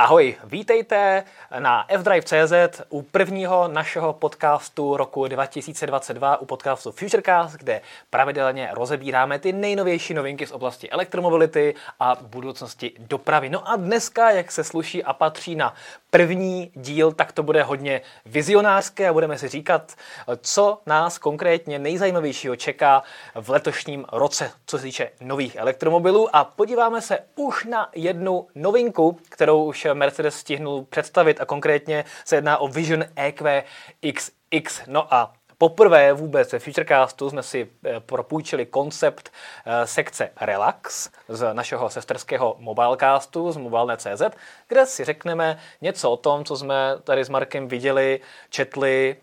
[0.00, 1.24] Ahoj, vítejte
[1.58, 9.52] na fdrive.cz u prvního našeho podcastu roku 2022, u podcastu Futurecast, kde pravidelně rozebíráme ty
[9.52, 13.48] nejnovější novinky z oblasti elektromobility a budoucnosti dopravy.
[13.48, 15.74] No a dneska, jak se sluší a patří na
[16.10, 19.94] první díl, tak to bude hodně vizionářské a budeme si říkat,
[20.40, 23.02] co nás konkrétně nejzajímavějšího čeká
[23.34, 29.18] v letošním roce, co se týče nových elektromobilů a podíváme se už na jednu novinku,
[29.28, 33.64] kterou už Mercedes stihnul představit a konkrétně se jedná o Vision EQ
[34.12, 34.82] XX.
[34.86, 39.32] No a Poprvé vůbec ve Futurecastu jsme si eh, propůjčili koncept
[39.66, 44.22] eh, sekce Relax z našeho sesterského Mobilecastu z mobile.cz,
[44.68, 48.20] kde si řekneme něco o tom, co jsme tady s Markem viděli,
[48.50, 49.16] četli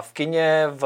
[0.00, 0.84] v kině, v,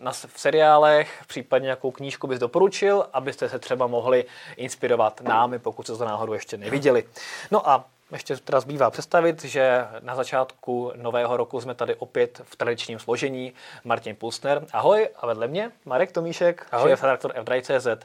[0.00, 4.24] na, v seriálech, případně nějakou knížku bys doporučil, abyste se třeba mohli
[4.56, 7.04] inspirovat námi, pokud se to náhodou ještě neviděli.
[7.50, 12.56] No a ještě teda zbývá představit, že na začátku nového roku jsme tady opět v
[12.56, 13.52] tradičním složení.
[13.84, 17.98] Martin Pulsner, ahoj, a vedle mě Marek Tomíšek, šéf redaktor f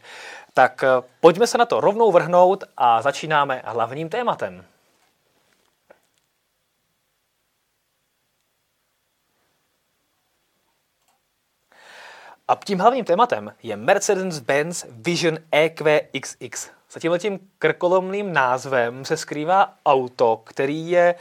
[0.54, 0.88] Tak eh,
[1.20, 4.66] pojďme se na to rovnou vrhnout a začínáme hlavním tématem.
[12.48, 16.10] A tím hlavním tématem je Mercedes-Benz Vision EQ
[16.94, 21.16] Za tímhletím krkolomným názvem se skrývá auto, který je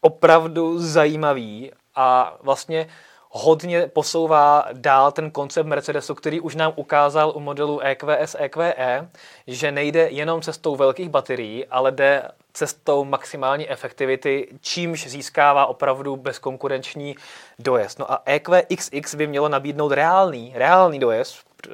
[0.00, 2.88] opravdu zajímavý a vlastně
[3.30, 9.08] hodně posouvá dál ten koncept Mercedesu, který už nám ukázal u modelu EQS, EQE,
[9.46, 17.16] že nejde jenom cestou velkých baterií, ale jde cestou maximální efektivity, čímž získává opravdu bezkonkurenční
[17.58, 17.98] dojezd.
[17.98, 21.36] No a EQXX by mělo nabídnout reálný, reálný dojezd,
[21.68, 21.70] eh,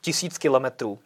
[0.00, 0.98] tisíc kilometrů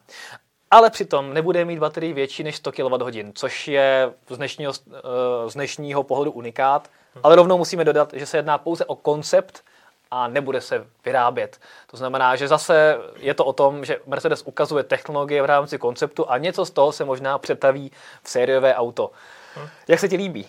[0.72, 5.54] ale přitom nebude mít baterii větší než 100 kWh, což je z dnešního, eh, z
[5.54, 6.90] dnešního pohledu unikát.
[7.22, 9.64] Ale rovnou musíme dodat, že se jedná pouze o koncept
[10.10, 11.60] a nebude se vyrábět.
[11.90, 16.30] To znamená, že zase je to o tom, že Mercedes ukazuje technologie v rámci konceptu
[16.30, 17.92] a něco z toho se možná přetaví
[18.22, 19.10] v sériové auto.
[19.54, 19.68] Hmm.
[19.88, 20.48] Jak se ti líbí?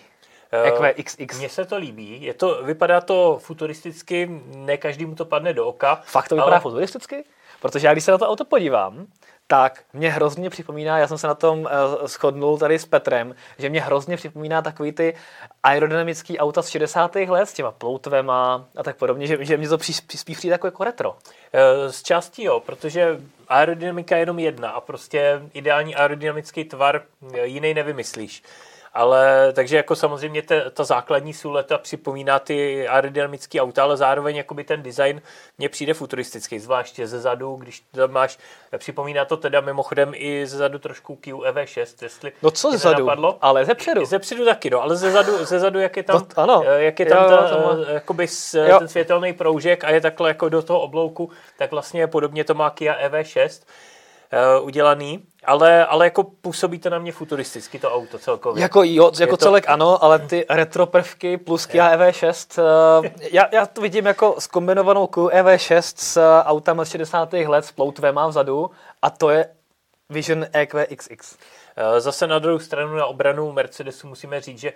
[0.51, 1.39] EQXX.
[1.39, 2.23] Mně se to líbí.
[2.23, 6.01] Je to, vypadá to futuristicky, ne každému to padne do oka.
[6.05, 6.61] Fakt to vypadá ale...
[6.61, 7.23] futuristicky?
[7.61, 9.07] Protože já když se na to auto podívám,
[9.47, 11.67] tak mě hrozně připomíná, já jsem se na tom uh,
[12.07, 15.15] shodnul tady s Petrem, že mě hrozně připomíná takový ty
[15.63, 17.15] aerodynamický auta z 60.
[17.15, 20.83] let s těma ploutvema a tak podobně, že, že mě to spíš přijde jako, jako
[20.83, 21.17] retro.
[21.53, 27.01] Eh, z části jo, protože aerodynamika je jenom jedna a prostě ideální aerodynamický tvar
[27.43, 28.43] jiný nevymyslíš.
[28.93, 34.63] Ale takže jako samozřejmě ta, ta základní suleta připomíná ty aerodynamické auta, ale zároveň jakoby
[34.63, 35.21] ten design
[35.57, 38.37] mně přijde futuristický, zvláště ze zadu, když tam máš,
[38.77, 43.37] připomíná to teda mimochodem i ze zadu trošku QEV6, jestli No co ze zadu, napadlo.
[43.41, 44.05] ale ze předu.
[44.05, 46.63] Ze předu taky, no, ale ze zadu, ze zadu jak je tam, to, ano.
[46.67, 48.79] Eh, jak je tam jo, ta, tam eh, jakoby s, jo.
[48.79, 52.69] ten světelný proužek a je takhle jako do toho oblouku, tak vlastně podobně to má
[52.69, 53.63] Kia EV6
[54.59, 58.61] uh, udělaný, ale, ale jako působí to na mě futuristicky to auto celkově.
[58.61, 59.45] Jako jo, jako to...
[59.45, 62.61] celek ano, ale ty retro prvky plus Kia EV6,
[62.99, 67.33] uh, já, já to vidím jako skombinovanou Kia EV6 s autama z 60.
[67.33, 68.71] let s ploutvema vzadu
[69.01, 69.45] a to je
[70.09, 71.37] Vision EQ XX.
[71.75, 74.73] Eh, zase na druhou stranu na obranu Mercedesu musíme říct, že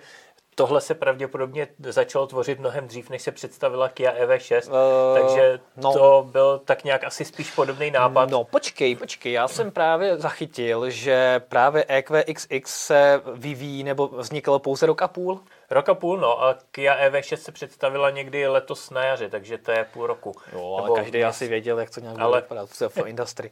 [0.58, 5.60] tohle se pravděpodobně začalo tvořit mnohem dřív, než se představila Kia EV6, uh, eh, takže
[5.76, 5.92] no.
[5.92, 8.30] to byl tak nějak asi spíš podobný nápad.
[8.30, 14.86] No počkej, počkej, já jsem právě zachytil, že právě EQXX se vyvíjí nebo vzniklo pouze
[14.86, 15.40] rok a půl.
[15.70, 19.70] Rok a půl, no a Kia EV6 se představila někdy letos na jaře, takže to
[19.70, 20.34] je půl roku.
[20.52, 22.40] Jo, ale každý asi věděl, jak to nějak ale...
[22.40, 23.50] vypadá, v industry.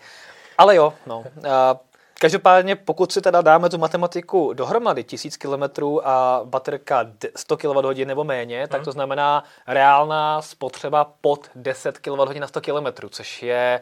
[0.58, 1.24] Ale jo, no.
[2.20, 7.06] Každopádně, pokud si teda dáme tu matematiku dohromady, 1000 km a baterka
[7.36, 8.68] 100 kWh nebo méně, hmm.
[8.68, 13.80] tak to znamená reálná spotřeba pod 10 kWh na 100 km, což je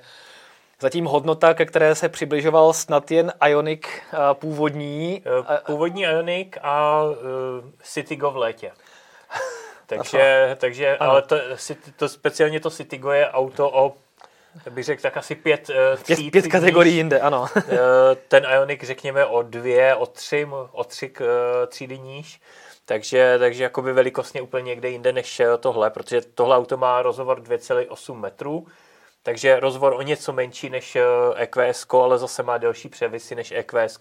[0.81, 3.87] zatím hodnota, ke které se přibližoval snad jen Ionic
[4.33, 5.23] původní.
[5.27, 7.15] Eh, původní Ionic a uh,
[7.83, 8.73] Citigo v létě.
[9.87, 11.37] Takže, takže ale to,
[11.97, 13.95] to, speciálně to Citigo je auto o
[14.71, 17.47] bych řekl tak asi pět uh, pět, pět kategorií jinde, ano.
[17.57, 17.63] uh,
[18.29, 21.27] ten Ionic řekněme o dvě, o tři, o tři uh,
[21.69, 22.41] třídy níž.
[22.87, 28.15] Takže, takže jakoby velikostně úplně někde jinde než tohle, protože tohle auto má rozhovor 2,8
[28.15, 28.67] metrů,
[29.25, 30.97] takže rozvor o něco menší než
[31.37, 33.99] EQS, ale zase má delší převisy než EQS.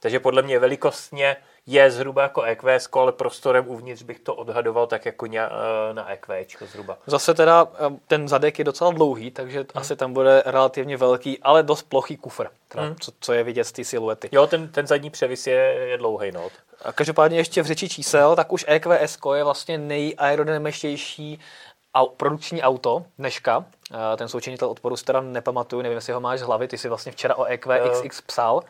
[0.00, 1.36] Takže podle mě velikostně
[1.66, 5.26] je zhruba jako EQS, ale prostorem uvnitř bych to odhadoval tak jako
[5.92, 6.98] na EQ zhruba.
[7.06, 7.68] Zase teda
[8.06, 9.68] ten zadek je docela dlouhý, takže hmm.
[9.74, 12.96] asi tam bude relativně velký, ale dost plochý kufr, teda, hmm.
[13.00, 14.28] co, co, je vidět z té siluety.
[14.32, 15.54] Jo, ten, ten zadní převis je,
[15.88, 16.32] je dlouhý.
[16.32, 16.48] No.
[16.84, 21.40] A každopádně ještě v řeči čísel, tak už EQS je vlastně nejaerodynamičtější
[22.16, 23.64] produkční auto dneška.
[24.16, 27.34] Ten součinitel odporu teda nepamatuju, nevím, jestli ho máš z hlavy, ty jsi vlastně včera
[27.34, 28.60] o EQXX psal.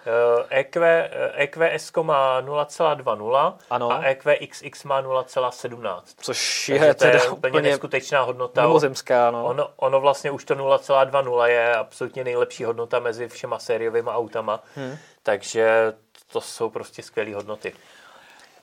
[0.51, 3.93] EQ, EQS má 0,20 ano.
[3.93, 6.03] a EQXX má 0,17.
[6.19, 8.63] Což je Takže teda úplně, úplně neskutečná hodnota.
[8.63, 9.45] Mimozemská, no.
[9.45, 14.61] Ono, ono vlastně už to 0,20 je absolutně nejlepší hodnota mezi všema sériovými autama.
[14.77, 14.97] Hmm.
[15.23, 15.93] Takže
[16.33, 17.73] to jsou prostě skvělé hodnoty.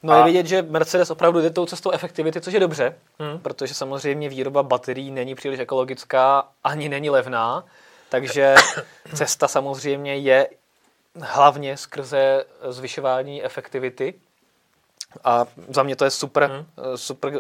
[0.03, 0.17] No a...
[0.17, 3.39] je vidět, že Mercedes opravdu jde tou cestou efektivity, což je dobře, hmm.
[3.39, 7.65] protože samozřejmě výroba baterií není příliš ekologická, ani není levná,
[8.09, 8.55] takže
[9.13, 10.49] cesta samozřejmě je
[11.21, 14.13] hlavně skrze zvyšování efektivity.
[15.23, 16.65] A za mě to je super, hmm.
[16.95, 17.39] super uh,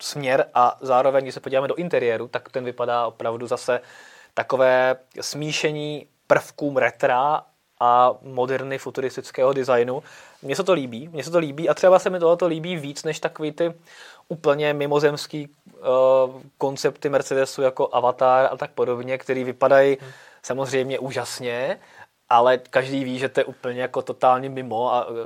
[0.00, 3.80] směr a zároveň, když se podíváme do interiéru, tak ten vypadá opravdu zase
[4.34, 7.42] takové smíšení prvkům retra
[7.82, 10.02] a moderny futuristického designu.
[10.42, 13.04] Mně se to líbí, mně se to líbí a třeba se mi tohle líbí víc
[13.04, 13.74] než takový ty
[14.28, 20.10] úplně mimozemský uh, koncepty Mercedesu jako Avatar a tak podobně, který vypadají hmm.
[20.42, 21.78] samozřejmě úžasně,
[22.28, 25.16] ale každý ví, že to je úplně jako totálně mimo a uh,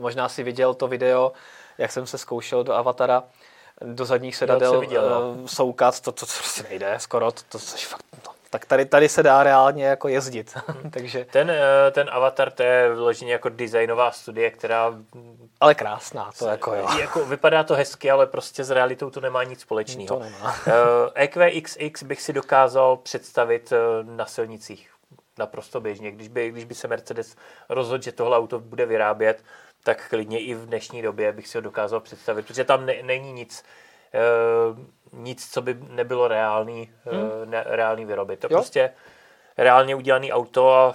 [0.00, 1.32] možná si viděl to video,
[1.78, 3.22] jak jsem se zkoušel do Avatara,
[3.84, 5.30] do zadních sedadel viděl, no.
[5.30, 8.84] uh, soukat, to, to, to prostě nejde skoro, to, to, to fakt, no, tak tady,
[8.84, 10.58] tady se dá reálně jako jezdit.
[10.90, 11.26] Takže...
[11.30, 14.94] ten, eh, ten avatar, to je vyloženě jako designová studie, která...
[15.60, 16.88] Ale krásná, to jako jo.
[17.00, 20.06] Jako, vypadá to hezky, ale prostě s realitou to nemá nic společného.
[20.06, 20.56] To nemá.
[21.14, 24.90] EQXX eh, e bych si dokázal představit eh, na silnicích
[25.38, 26.12] naprosto běžně.
[26.12, 27.36] Když by, když by se Mercedes
[27.68, 29.44] rozhodl, že tohle auto bude vyrábět,
[29.84, 33.32] tak klidně i v dnešní době bych si ho dokázal představit, protože tam ne, není
[33.32, 33.64] nic
[35.12, 37.50] nic, co by nebylo reálný, hmm.
[37.50, 38.40] ne, reálný vyrobit.
[38.40, 38.58] To jo.
[38.58, 38.92] prostě
[39.58, 40.94] reálně udělaný auto a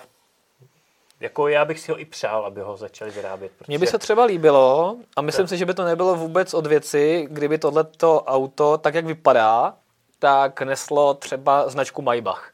[1.20, 3.52] jako já bych si ho i přál, aby ho začali vyrábět.
[3.58, 3.66] Protože...
[3.68, 5.50] Mně by se třeba líbilo, a myslím tak.
[5.50, 9.74] si, že by to nebylo vůbec od věci, kdyby tohleto auto, tak jak vypadá,
[10.20, 12.52] tak neslo třeba značku Maybach.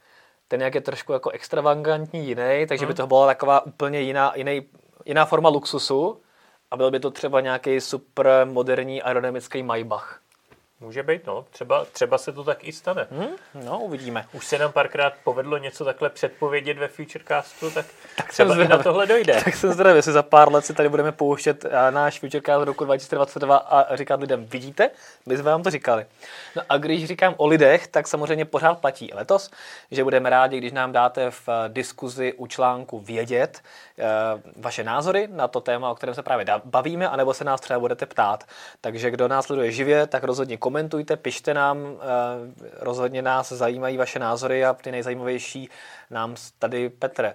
[0.47, 2.87] Ten jak je trošku jako extravagantní jiný, takže hmm.
[2.87, 4.61] by to byla taková úplně jiná, jiný,
[5.05, 6.21] jiná forma luxusu
[6.71, 10.20] a byl by to třeba nějaký super moderní aerodynamický Maybach.
[10.81, 11.45] Může být, no.
[11.51, 13.07] Třeba, třeba se to tak i stane.
[13.11, 13.35] Hmm,
[13.65, 14.25] no, uvidíme.
[14.33, 17.85] Už se nám párkrát povedlo něco takhle předpovědět ve Futurecastu, tak,
[18.17, 19.41] tak třeba i na tohle dojde.
[19.43, 22.85] Tak jsem zdravý, jestli za pár let si tady budeme pouštět eh, náš Futurecast roku
[22.85, 24.89] 2022 a říkat lidem, vidíte,
[25.25, 26.05] my jsme vám to říkali.
[26.55, 29.51] No a když říkám o lidech, tak samozřejmě pořád platí letos,
[29.91, 33.61] že budeme rádi, když nám dáte v diskuzi u článku vědět
[33.99, 34.03] eh,
[34.55, 38.05] vaše názory na to téma, o kterém se právě bavíme, anebo se nás třeba budete
[38.05, 38.43] ptát.
[38.81, 40.70] Takže kdo nás sleduje živě, tak rozhodně komentujte,
[41.15, 42.05] pište nám, eh,
[42.79, 45.69] rozhodně nás zajímají vaše názory a ty nejzajímavější
[46.09, 47.25] nám tady Petr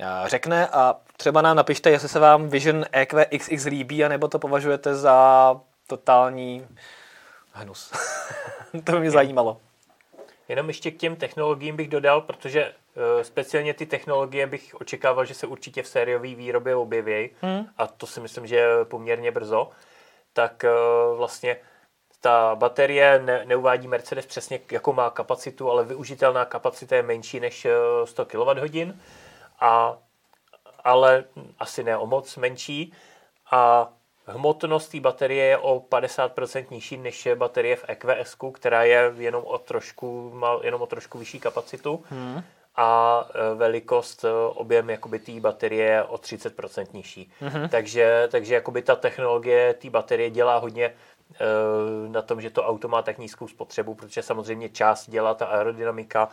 [0.00, 4.38] eh, řekne a třeba nám napište, jestli se vám Vision EQ XX líbí, anebo to
[4.38, 6.66] považujete za totální
[7.52, 7.92] hnus.
[8.84, 9.60] to by mě zajímalo.
[10.48, 15.34] Jenom ještě k těm technologiím bych dodal, protože uh, speciálně ty technologie bych očekával, že
[15.34, 17.66] se určitě v sériové výrobě objeví hmm.
[17.78, 19.70] a to si myslím, že je poměrně brzo.
[20.32, 20.64] Tak
[21.16, 21.56] vlastně
[22.22, 27.66] ta baterie ne, neuvádí Mercedes přesně, jakou má kapacitu, ale využitelná kapacita je menší než
[28.04, 28.94] 100 kWh,
[29.60, 29.98] a,
[30.84, 31.24] ale
[31.58, 32.92] asi ne o moc menší.
[33.50, 33.92] A
[34.26, 39.44] hmotnost té baterie je o 50% nižší než je baterie v EQS, která je jenom
[39.44, 42.04] o trošku, má jenom o trošku vyšší kapacitu.
[42.10, 42.42] Hmm.
[42.76, 47.32] A e, velikost, e, objem jakoby té baterie je o 30% nižší.
[47.40, 47.68] Hmm.
[47.68, 51.11] Takže, takže jakoby ta technologie té baterie dělá hodně Eh,
[52.08, 56.28] na tom, že to auto má tak nízkou spotřebu, protože samozřejmě část dělá ta aerodynamika,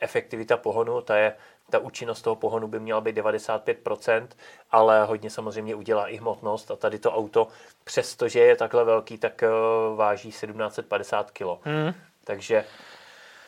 [0.00, 1.34] efektivita pohonu, ta, je,
[1.70, 4.28] ta účinnost toho pohonu by měla být 95%,
[4.70, 7.48] ale hodně samozřejmě udělá i hmotnost a tady to auto,
[7.84, 9.48] přestože je takhle velký, tak eh,
[9.96, 11.44] váží 1750 kg.
[11.62, 11.94] Hmm.
[12.24, 12.64] Takže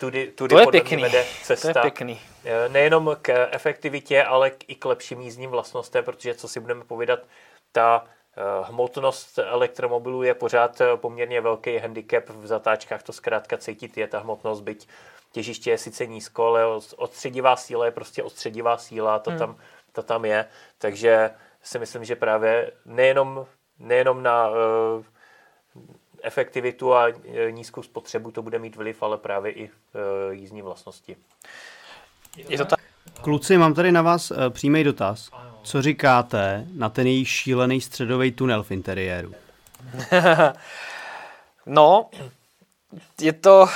[0.01, 1.03] tudy, tudy to je pěkný.
[1.03, 1.73] vede cesta.
[1.73, 2.21] To je pěkný.
[2.45, 7.21] Eh, nejenom k efektivitě, ale i k lepším jízdním vlastnostem, protože co si budeme povídat,
[7.73, 8.18] ta Eh,
[8.63, 14.19] hmotnost elektromobilů je pořád eh, poměrně velký handicap, v zatáčkách to zkrátka cítit je ta
[14.19, 14.89] hmotnost, byť
[15.33, 16.67] těžiště je sice nízko, ale
[16.97, 19.39] odstředivá síla je prostě odstředivá síla, to, hmm.
[19.39, 19.57] tam,
[19.93, 20.47] to tam je,
[20.79, 21.31] takže
[21.63, 23.47] si myslím, že právě nejenom,
[23.79, 24.55] nejenom na uh,
[26.23, 27.07] efektivitu a
[27.51, 29.71] nízkou spotřebu to bude mít vliv, ale právě i uh,
[30.31, 31.17] jízdní vlastnosti.
[32.37, 32.81] Je to tak?
[33.21, 35.31] Kluci, mám tady na vás uh, přímý dotaz.
[35.69, 39.35] Co říkáte na ten její šílený středový tunel v interiéru?
[41.67, 42.11] no,
[43.21, 43.67] je to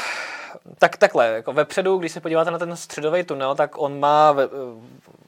[0.78, 4.48] tak takhle, jako vepředu, když se podíváte na ten středový tunel, tak on má ve,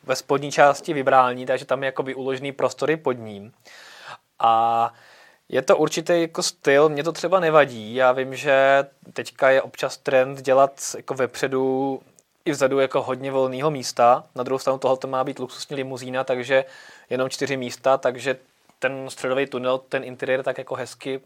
[0.05, 3.53] ve spodní části vybrání, takže tam je jakoby uložený prostory pod ním.
[4.39, 4.93] A
[5.49, 7.95] je to určitý jako styl, mě to třeba nevadí.
[7.95, 12.01] Já vím, že teďka je občas trend dělat jako vepředu
[12.45, 14.25] i vzadu jako hodně volného místa.
[14.35, 16.65] Na druhou stranu tohle to má být luxusní limuzína, takže
[17.11, 18.37] jenom čtyři místa, takže
[18.79, 21.21] ten středový tunel, ten interiér tak jako hezky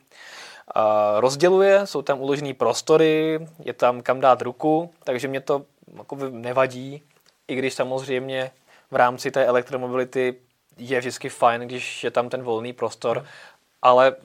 [1.19, 5.65] rozděluje, jsou tam uložené prostory, je tam kam dát ruku, takže mě to
[5.97, 7.03] jako nevadí,
[7.49, 8.51] i když samozřejmě
[8.91, 10.35] v rámci té elektromobility
[10.79, 13.25] je vždycky fajn, když je tam ten volný prostor,
[13.83, 14.17] ale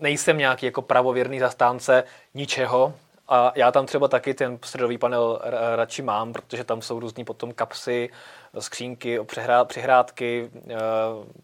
[0.00, 2.94] nejsem nějaký jako pravověrný zastánce ničeho,
[3.28, 5.40] a já tam třeba taky ten středový panel
[5.76, 8.10] radši mám, protože tam jsou různý potom kapsy,
[8.58, 9.18] skřínky,
[9.64, 10.76] přihrádky, e,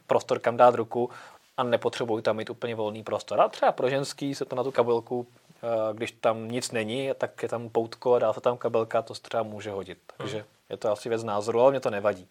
[0.07, 1.11] prostor, kam dát ruku
[1.57, 3.41] a nepotřebuji tam mít úplně volný prostor.
[3.41, 5.27] A třeba pro ženský se to na tu kabelku,
[5.63, 9.15] e, když tam nic není, tak je tam poutko a dá se tam kabelka, to
[9.15, 9.99] se třeba může hodit.
[10.17, 10.47] Takže hmm.
[10.71, 12.29] je to asi věc názoru, ale mě to nevadí.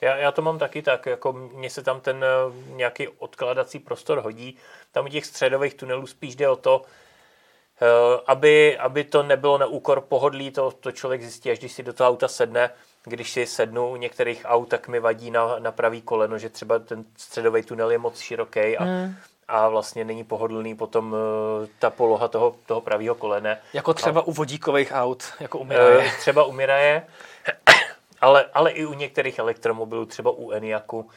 [0.00, 2.28] Já, já to mám taky tak, jako mně se tam ten e,
[2.72, 4.56] nějaký odkladací prostor hodí.
[4.92, 6.84] Tam u těch středových tunelů spíš jde o to, Eh,
[8.26, 11.92] aby, aby to nebylo na úkor pohodlí, to, to člověk zjistí, až když si do
[11.92, 12.70] toho auta sedne.
[13.04, 16.78] Když si sednu u některých aut, tak mi vadí na, na pravý koleno, že třeba
[16.78, 19.14] ten středový tunel je moc široký a, mm.
[19.48, 21.18] a vlastně není pohodlný potom uh,
[21.78, 23.58] ta poloha toho, toho pravého kolene.
[23.72, 25.98] Jako třeba a, u vodíkových aut, jako u Miraje.
[25.98, 27.06] Uh, třeba u Miraje,
[28.20, 31.08] ale, ale i u některých elektromobilů, třeba u Eniaku, uh,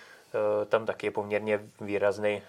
[0.66, 2.42] tam taky je poměrně výrazný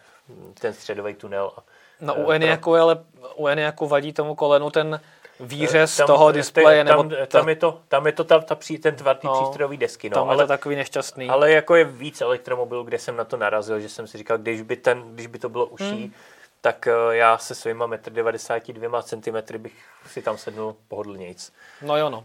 [0.61, 1.53] ten středový tunel.
[2.01, 2.99] No u Eniaku, ale
[3.37, 5.01] u Eniaku vadí tomu kolenu ten
[5.41, 6.85] výřez tam, toho displeje.
[6.85, 7.27] Tam, nebo ta...
[7.27, 10.11] tam je to, tam je to ta, ta pří, ten tvar no, přístrojový desky.
[10.11, 11.29] No, tam ale, je to takový nešťastný.
[11.29, 14.63] Ale jako je víc elektromobilů, kde jsem na to narazil, že jsem si říkal, když
[14.63, 16.13] by, ten, když by to bylo uší, hmm.
[16.61, 19.73] tak uh, já se svýma 1,92 cm bych
[20.07, 21.53] si tam sednul pohodlnějc.
[21.83, 22.25] No jo, no.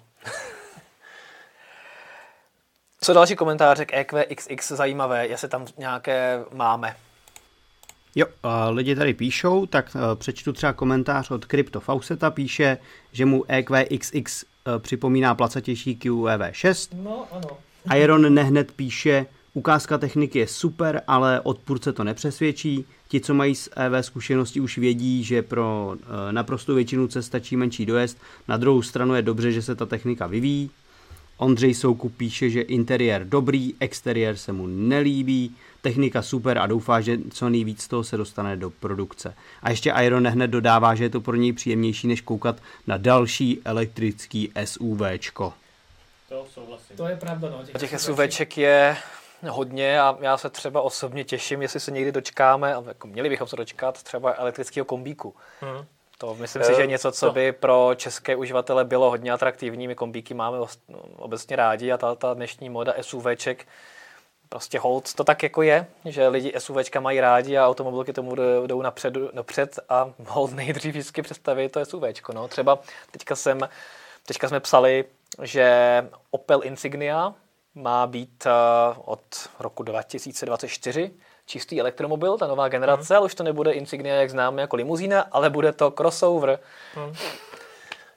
[3.02, 6.96] Co další komentáře k EQXX zajímavé, jestli tam nějaké máme?
[8.16, 8.26] Jo,
[8.70, 12.78] lidi tady píšou, tak e, přečtu třeba komentář od Crypto Fauseta, píše,
[13.12, 16.90] že mu EQXX e, připomíná placatější QEV6.
[17.04, 17.58] No, ano.
[17.96, 22.86] Iron nehned píše, ukázka techniky je super, ale odpůrce to nepřesvědčí.
[23.08, 25.96] Ti, co mají z EV zkušenosti, už vědí, že pro
[26.30, 28.18] e, naprostou většinu cest stačí menší dojezd.
[28.48, 30.72] Na druhou stranu je dobře, že se ta technika vyvíjí.
[31.38, 37.18] Ondřej Soukup píše, že interiér dobrý, exteriér se mu nelíbí technika super a doufá, že
[37.32, 39.36] co nejvíc toho se dostane do produkce.
[39.62, 42.56] A ještě Iron hned dodává, že je to pro něj příjemnější, než koukat
[42.88, 45.54] na další elektrický SUVčko.
[46.30, 46.98] To souhlasím.
[46.98, 47.64] To je pravda, no.
[47.66, 48.98] Těch, těch SUVček je
[49.50, 53.48] hodně a já se třeba osobně těším, jestli se někdy dočkáme, a jako měli bychom
[53.48, 55.36] se dočkat třeba elektrického kombíku.
[55.62, 55.86] Hmm.
[56.18, 59.88] To myslím si, že je něco, co by pro české uživatele bylo hodně atraktivní.
[59.88, 60.58] My kombíky máme
[61.16, 63.66] obecně rádi a ta, ta dnešní moda SUVček
[64.50, 68.36] prostě hold to tak jako je, že lidi SUVčka mají rádi a automobilky tomu
[68.68, 72.34] jdou napřed, napřed a hold nejdřív vždycky představí to SUVčko.
[72.34, 72.48] No.
[72.48, 72.80] Třeba
[73.12, 73.60] teďka, jsem,
[74.26, 75.06] teďka jsme psali,
[75.42, 77.34] že Opel Insignia
[77.76, 81.12] má být uh, od roku 2024
[81.46, 83.18] čistý elektromobil, ta nová generace, mm.
[83.18, 86.60] ale už to nebude Insignia, jak známe, jako limuzína, ale bude to crossover.
[86.98, 87.14] Mm.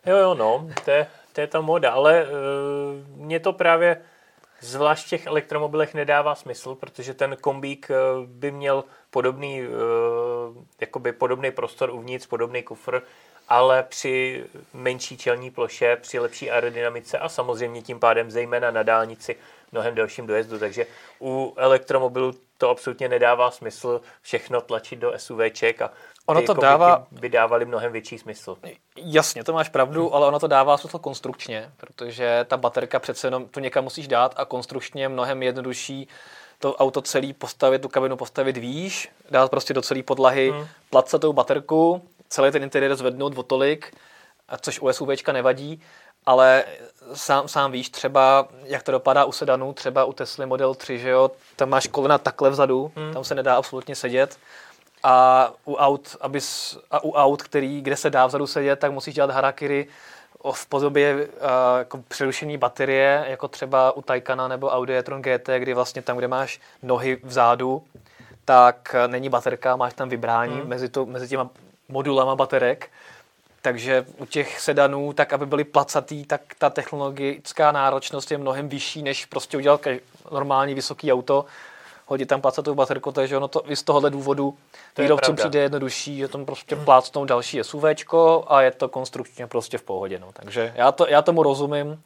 [0.06, 4.02] Jo, jo, no, to je, to je ta moda, ale uh, mě to právě
[4.60, 7.94] zvlášť v těch elektromobilech nedává smysl, protože ten kombík eh,
[8.26, 9.68] by měl podobný, eh,
[10.80, 13.02] jakoby podobný prostor uvnitř, podobný kufr,
[13.48, 19.36] ale při menší čelní ploše, při lepší aerodynamice a samozřejmě tím pádem zejména na dálnici
[19.72, 20.58] mnohem delším dojezdu.
[20.58, 20.86] Takže
[21.20, 25.90] u elektromobilu to absolutně nedává smysl všechno tlačit do SUVček a
[26.26, 27.06] ono to dává...
[27.10, 28.56] by dávaly mnohem větší smysl.
[28.96, 30.14] Jasně, to máš pravdu, hmm.
[30.14, 34.34] ale ono to dává smysl konstrukčně, protože ta baterka přece jenom tu někam musíš dát
[34.36, 36.08] a konstrukčně je mnohem jednodušší
[36.58, 40.66] to auto celý postavit, tu kabinu postavit výš, dát prostě do celé podlahy hmm.
[40.90, 43.94] placatou baterku, celý ten interiér zvednout o tolik,
[44.60, 45.82] což u SUVčka nevadí,
[46.28, 46.64] ale
[47.14, 51.08] sám, sám víš třeba, jak to dopadá u sedanu, třeba u Tesla Model 3, že
[51.08, 53.12] jo, tam máš kolena takhle vzadu, hmm.
[53.12, 54.38] tam se nedá absolutně sedět
[55.02, 59.14] a u aut, abys, a u aut, který, kde se dá vzadu sedět, tak musíš
[59.14, 59.86] dělat harakiri
[60.52, 61.22] v podobě uh,
[61.78, 66.28] jako přerušení baterie, jako třeba u Taycana nebo Audi e-tron GT, kdy vlastně tam, kde
[66.28, 67.82] máš nohy vzadu,
[68.44, 70.68] tak není baterka, máš tam vybrání hmm.
[70.68, 71.50] mezi, to, mezi těma
[71.88, 72.90] modulama baterek
[73.68, 79.02] takže u těch sedanů, tak aby byly placatý, tak ta technologická náročnost je mnohem vyšší,
[79.02, 79.86] než prostě udělat
[80.30, 81.44] normální vysoký auto,
[82.06, 84.58] hodit tam placatou baterku, takže ono to i z tohohle důvodu
[84.94, 85.48] To je výrobcům pravda.
[85.48, 90.18] přijde jednodušší, že tam prostě plácnou další SUVčko a je to konstrukčně prostě v pohodě.
[90.18, 90.28] No.
[90.32, 92.02] Takže já, to, já tomu rozumím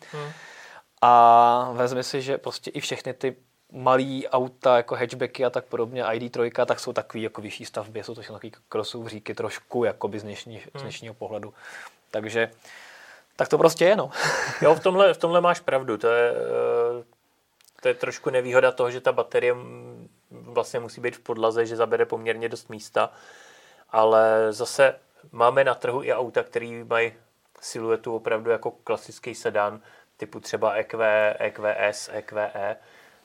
[1.03, 3.37] a vezmi si, že prostě i všechny ty
[3.73, 8.15] malý auta, jako hatchbacky a tak podobně, ID3, tak jsou takový jako vyšší stavby, jsou
[8.15, 11.55] to takový crossovříky trošku, jakoby z, dnešní, z dnešního pohledu.
[12.11, 12.51] Takže
[13.37, 14.11] tak to prostě je, no.
[14.63, 15.99] Jo, v tomhle, v tomhle máš pravdu.
[15.99, 17.05] To je, eh,
[17.83, 19.55] to je trošku nevýhoda toho, že ta baterie
[20.31, 23.13] vlastně musí být v podlaze, že zabere poměrně dost místa.
[23.91, 24.99] Ale zase
[25.33, 27.13] máme na trhu i auta, které mají
[27.61, 29.81] siluetu opravdu jako klasický sedan,
[30.17, 31.05] typu třeba EQ,
[31.39, 32.77] EQS, EQE.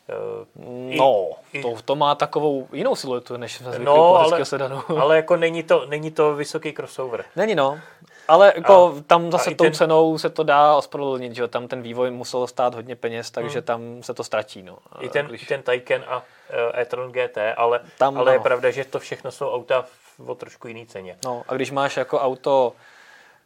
[0.09, 4.81] Eh, No, i- to, to má takovou jinou siluetu, než zvyklého No, no, ale, sedanu.
[5.01, 7.25] ale jako není to, není to vysoký crossover.
[7.35, 7.79] Není no.
[8.27, 11.47] Ale jako A- tam zase tou ten- cenou se to dá ospravedlnit, že?
[11.47, 14.77] Tam ten vývoj musel stát hodně peněz, takže tam se to ztratí, no.
[14.91, 15.05] Hmm.
[15.05, 18.43] I ten, Když- i ten Taycan a uh, e-tron GT, ale, Tam ale je ano.
[18.43, 19.81] pravda, že to všechno jsou auta
[20.17, 21.17] v, o trošku jiný ceně.
[21.25, 22.73] No a když máš jako auto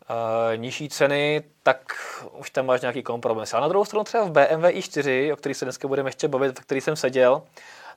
[0.10, 1.96] uh, nižší ceny, tak
[2.38, 3.54] už tam máš nějaký kompromis.
[3.54, 6.60] A na druhou stranu třeba v BMW i4, o který se dneska budeme ještě bavit,
[6.60, 7.42] v který jsem seděl,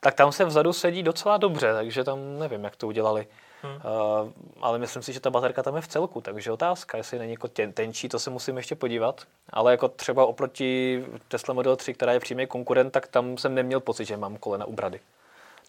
[0.00, 3.26] tak tam se vzadu sedí docela dobře, takže tam nevím, jak to udělali.
[3.62, 3.75] Hmm.
[3.75, 4.30] Uh,
[4.61, 7.49] ale myslím si, že ta baterka tam je v celku, takže otázka, jestli není jako
[7.49, 9.23] ten, tenčí, to se musím ještě podívat.
[9.50, 13.80] Ale jako třeba oproti Tesla Model 3, která je přímý konkurent, tak tam jsem neměl
[13.80, 15.00] pocit, že mám kolena u brady.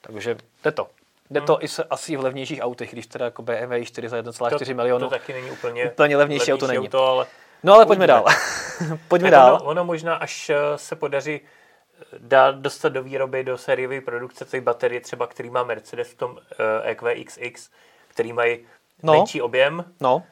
[0.02, 0.88] Takže jde to.
[1.30, 4.76] Jde to i se, asi v levnějších autech, když teda jako BMW i4 za 1,4
[4.76, 5.06] milionu.
[5.06, 6.88] To taky není úplně, Úplně levnější auto není.
[6.88, 7.26] Auto, ale
[7.64, 8.26] No ale pojďme dál.
[9.08, 9.56] pojďme tak dál.
[9.56, 11.42] Ono, ono možná, až eh, se podaří
[12.18, 16.38] dát dostat do výroby, do sériové produkce ty baterie, třeba který má Mercedes v tom
[16.52, 17.70] eh, EQXX,
[18.08, 18.60] který mají
[19.04, 19.14] No.
[19.14, 20.24] menší objem, No,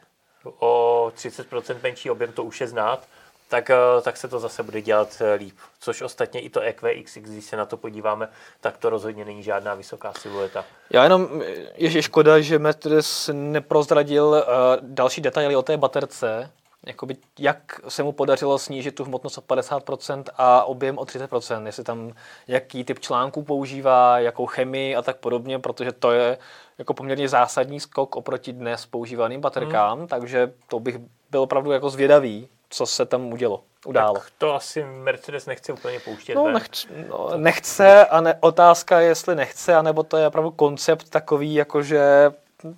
[0.59, 3.07] o 30% menší objem, to už je znát,
[3.53, 5.55] tak, eh, tak se to zase bude dělat eh, líp.
[5.79, 8.27] Což ostatně i to EQXX, když se na to podíváme,
[8.61, 10.65] tak to rozhodně není žádná vysoká silueta.
[10.89, 11.41] já jenom
[11.75, 14.43] je, je škoda, že Mercedes neprozradil uh,
[14.81, 16.51] další detaily o té baterce,
[16.85, 21.83] jakoby, jak se mu podařilo snížit tu hmotnost o 50% a objem o 30%, jestli
[21.83, 22.11] tam
[22.47, 26.37] jaký typ článků používá, jakou chemii a tak podobně, protože to je
[26.77, 30.07] jako poměrně zásadní skok oproti dnes používaným baterkám, hmm.
[30.07, 30.97] takže to bych
[31.31, 34.13] byl opravdu jako zvědavý, co se tam udělo, událo.
[34.13, 39.07] Tak to asi Mercedes nechce úplně pouštět No, nechce, no, nechce a ne, otázka je,
[39.07, 42.31] jestli nechce, anebo to je opravdu koncept takový, jakože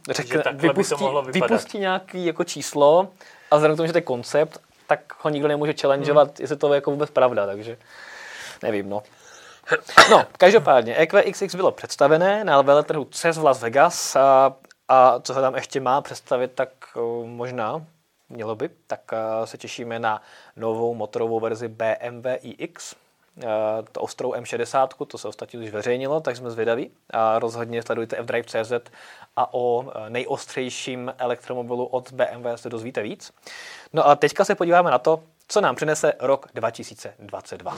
[0.10, 3.08] řekne, takhle by to vypustí, vypustí nějaký jako číslo
[3.52, 6.36] a vzhledem k tomu, že to je koncept, tak ho nikdo nemůže challengeovat, hmm.
[6.40, 7.78] jestli to je jako vůbec pravda, takže
[8.64, 9.04] nevím, no.
[10.12, 14.54] No, každopádně, EQXX bylo představené na veletrhu CES v Las Vegas a,
[14.88, 17.86] a co ho tam ještě má představit, tak o, možná
[18.30, 20.22] mělo by, tak a, se těšíme na
[20.56, 22.96] novou motorovou verzi BMW iX,
[23.48, 26.92] a, to ostrou M60, to se ostatně už zveřejnilo, tak jsme zvědaví.
[27.10, 28.92] A rozhodně sledujte fdrive.cz
[29.36, 33.32] a o e, nejostřejším elektromobilu od BMW se dozvíte víc.
[33.94, 37.76] No a teďka se podíváme na to, co nám přinese rok 2022.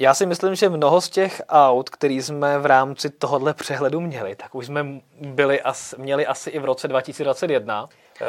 [0.00, 4.36] Já si myslím, že mnoho z těch aut, který jsme v rámci tohohle přehledu měli,
[4.36, 4.86] tak už jsme
[5.20, 7.88] byli as, měli asi i v roce 2021.
[8.20, 8.24] Eh,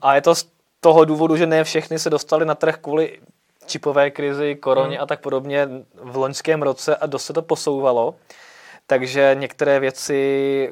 [0.00, 0.46] A je to z
[0.80, 3.20] toho důvodu, že ne všechny se dostali na trh kvůli
[3.66, 5.02] čipové krizi, koroně hmm.
[5.02, 8.14] a tak podobně v loňském roce a dost se to posouvalo.
[8.86, 10.70] Takže některé věci,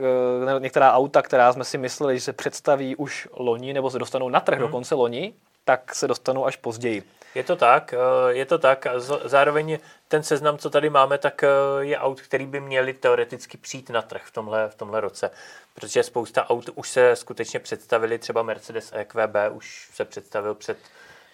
[0.57, 4.29] eh, některá auta, která jsme si mysleli, že se představí už loni nebo se dostanou
[4.29, 4.67] na trh hmm.
[4.67, 5.33] do konce loni,
[5.65, 7.03] tak se dostanou až později.
[7.35, 7.99] Je to tak, eh,
[8.35, 8.87] je to tak.
[8.87, 8.93] A
[9.25, 11.49] Zároveň ten seznam, co tady máme, tak eh,
[11.81, 15.31] je aut, který by měli teoreticky přijít na trh v tomhle, v tomhle roce.
[15.75, 20.79] Protože spousta aut už se skutečně představili, třeba Mercedes EQB už se představil před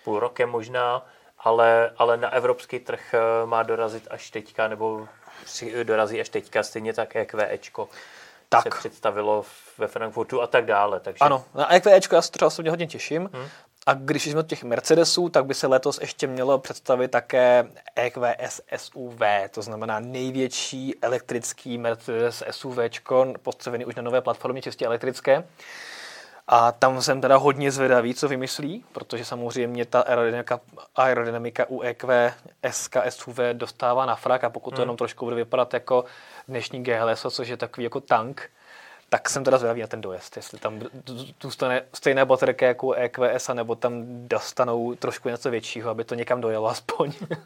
[0.05, 1.07] půl rokem možná,
[1.39, 5.09] ale, ale na evropský trh eh, má dorazit až teďka, nebo
[5.45, 7.89] při- dorazí až teďka, stejně tak EQEčko
[8.49, 8.63] Tak.
[8.63, 9.45] se představilo
[9.79, 11.01] ve Frankfurtu a tak dále.
[11.01, 13.31] Takže Ano, na EQEčko já se třeba osobně hodně těším.
[13.33, 13.49] Hmm.
[13.87, 17.65] A když jsme od těch Mercedesů, tak by se letos ještě mělo představit také
[17.97, 19.21] EQS SUV,
[19.51, 22.79] to znamená největší elektrický Mercedes SUV,
[23.43, 25.45] postavený už na nové platformě čistě elektrické.
[26.49, 30.61] A tam jsem teda hodně zvědavý, co vymyslí, protože samozřejmě ta aerodynamika,
[30.97, 32.35] aerodynamika u EQ
[32.71, 36.05] SK SUV dostává na frak a pokud to jenom trošku bude vypadat jako
[36.49, 38.51] dnešní GLS, což je takový jako tank,
[39.09, 40.81] tak jsem teda zvědavý na ten dojezd, jestli tam
[41.43, 46.69] zůstane stejná baterka jako EQS, nebo tam dostanou trošku něco většího, aby to někam dojelo
[46.69, 47.13] aspoň.
[47.31, 47.37] Uh,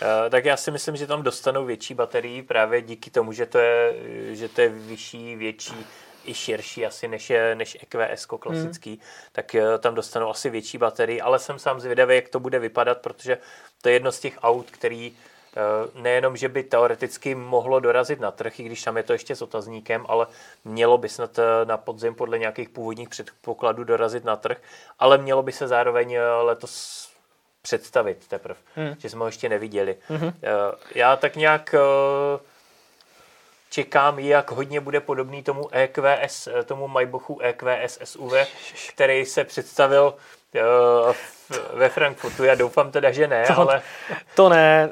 [0.30, 3.94] tak já si myslím, že tam dostanou větší baterii právě díky tomu, že to je,
[4.36, 5.86] že to je vyšší, větší
[6.24, 9.00] i širší asi než, je, než EQS klasický, hmm.
[9.32, 12.98] tak uh, tam dostanou asi větší baterii, ale jsem sám zvědavý, jak to bude vypadat,
[12.98, 13.38] protože
[13.82, 15.16] to je jedno z těch aut, který uh,
[15.94, 19.42] nejenom, že by teoreticky mohlo dorazit na trh, i když tam je to ještě s
[19.42, 20.26] otazníkem, ale
[20.64, 24.58] mělo by snad na podzim podle nějakých původních předpokladů dorazit na trh,
[24.98, 27.06] ale mělo by se zároveň letos
[27.66, 28.94] představit teprve, hmm.
[28.98, 29.96] že jsme ho ještě neviděli.
[30.08, 30.32] Hmm.
[30.94, 32.38] Já tak nějak eh,
[33.70, 38.32] čekám, jak hodně bude podobný tomu EQS, eh, tomu Maybachu EQS SUV,
[38.88, 40.14] který se představil
[41.72, 42.44] ve Frankfurtu.
[42.44, 43.82] Já doufám teda, že ne, to, ale...
[44.34, 44.90] To ne,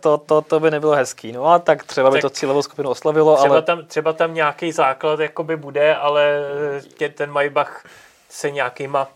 [0.00, 1.32] to, to, to by nebylo hezký.
[1.32, 3.62] No a tak třeba by tak to cílovou skupinu oslavilo, třeba ale...
[3.62, 6.42] Tam, třeba tam nějaký základ jakoby bude, ale
[7.14, 7.84] ten Maybach
[8.28, 9.08] se nějakýma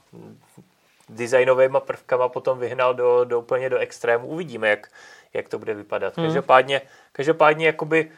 [1.09, 4.27] designovými prvkama potom vyhnal do, do úplně do extrému.
[4.27, 4.89] Uvidíme, jak,
[5.35, 6.17] jak to bude vypadat.
[6.17, 6.27] Hmm.
[6.27, 6.81] Každopádně,
[7.13, 8.11] každopádně jakoby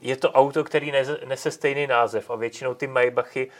[0.00, 3.50] je to auto, který nese, nese stejný název a většinou ty Maybachy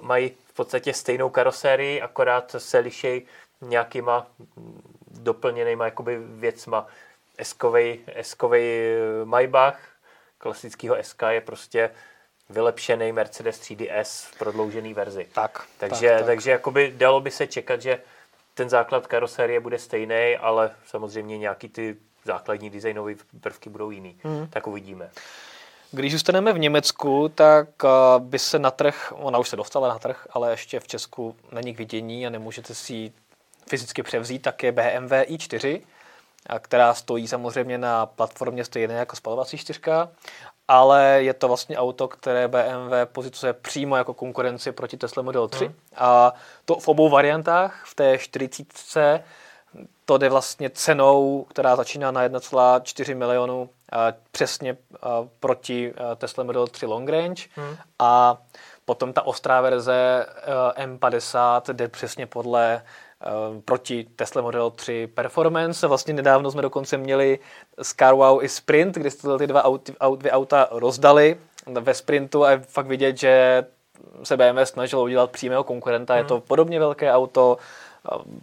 [0.00, 3.26] mají v podstatě stejnou karosérii, akorát se lišej
[3.60, 4.26] nějakýma
[5.10, 6.86] doplněnýma jakoby věcma.
[7.38, 9.78] Eskovej, eskovej Maybach,
[10.38, 11.90] klasického SK je prostě
[12.50, 15.26] vylepšený Mercedes 3DS v prodloužený verzi.
[15.34, 16.26] Tak, takže, tak, tak.
[16.26, 18.00] takže jakoby dalo by se čekat, že
[18.54, 24.20] ten základ karosérie bude stejný, ale samozřejmě nějaký ty základní designové prvky budou jiný.
[24.22, 24.46] Hmm.
[24.46, 25.10] Tak uvidíme.
[25.92, 29.98] Když zůstaneme v Německu, tak eh, by se na trh, ona už se dostala na
[29.98, 33.12] trh, ale ještě v Česku není k vidění a nemůžete si ji
[33.68, 35.80] fyzicky převzít, tak je BMW i4,
[36.58, 40.08] která stojí samozřejmě na platformě stejné jako spalovací čtyřka
[40.68, 45.64] ale je to vlastně auto, které BMW pozicuje přímo jako konkurenci proti Tesla Model 3.
[45.64, 45.74] Hmm.
[45.96, 49.22] A to v obou variantách, v té 40
[50.04, 53.68] to jde vlastně cenou, která začíná na 1,4 milionu
[54.32, 54.76] přesně
[55.40, 57.76] proti Tesla Model 3 Long Range hmm.
[57.98, 58.38] a
[58.84, 60.26] potom ta ostrá verze
[60.76, 62.82] M50 jde přesně podle
[63.22, 65.86] Eh, proti Tesla Model 3 Performance.
[65.86, 67.38] Vlastně nedávno jsme dokonce měli
[67.82, 72.44] s CarWow i Sprint, kde jste ty dva aut, aut, dvě auta rozdali ve Sprintu
[72.44, 73.64] a je fakt vidět, že
[74.22, 76.14] se BMW snažilo udělat přímého konkurenta.
[76.14, 76.18] Mm.
[76.18, 77.56] Je to podobně velké auto,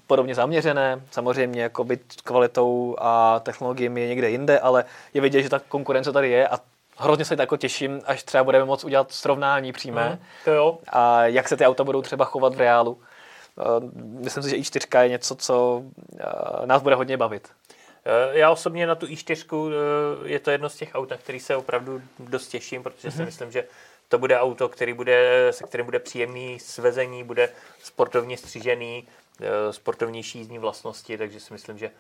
[0.08, 5.50] podobně zaměřené, samozřejmě jako byt kvalitou a technologiemi je někde jinde, ale je vidět, že
[5.50, 6.60] ta konkurence tady je a
[6.98, 10.10] hrozně se jako těším, až třeba budeme moct udělat srovnání přímé.
[10.10, 10.78] Mm, to jo.
[10.88, 12.98] A jak se ty auta budou třeba chovat v reálu.
[13.60, 15.84] Eh, myslím si, že i4 je něco, co
[16.20, 16.26] eh,
[16.66, 17.50] nás bude hodně bavit.
[18.06, 19.74] Eh, já osobně na tu i4
[20.26, 23.12] je to jedno z těch aut, na který se opravdu dost těším, protože mm-hmm.
[23.12, 23.26] si mhm.
[23.26, 23.64] myslím, že
[24.10, 27.50] to bude auto, který bude, se kterým bude příjemný svezení, bude
[27.84, 29.08] sportovně střížený,
[29.72, 31.92] sportovnější jízdní vlastnosti, takže si myslím, že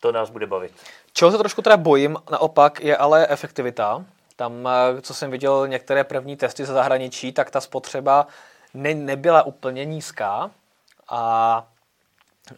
[0.00, 0.72] to nás bude bavit.
[1.12, 4.04] Čeho se trošku teda bojím, naopak, je ale efektivita.
[4.36, 4.68] Tam,
[5.00, 8.26] co jsem viděl některé první testy ze zahraničí, tak ta spotřeba
[8.74, 10.50] ne, nebyla úplně nízká,
[11.08, 11.22] a,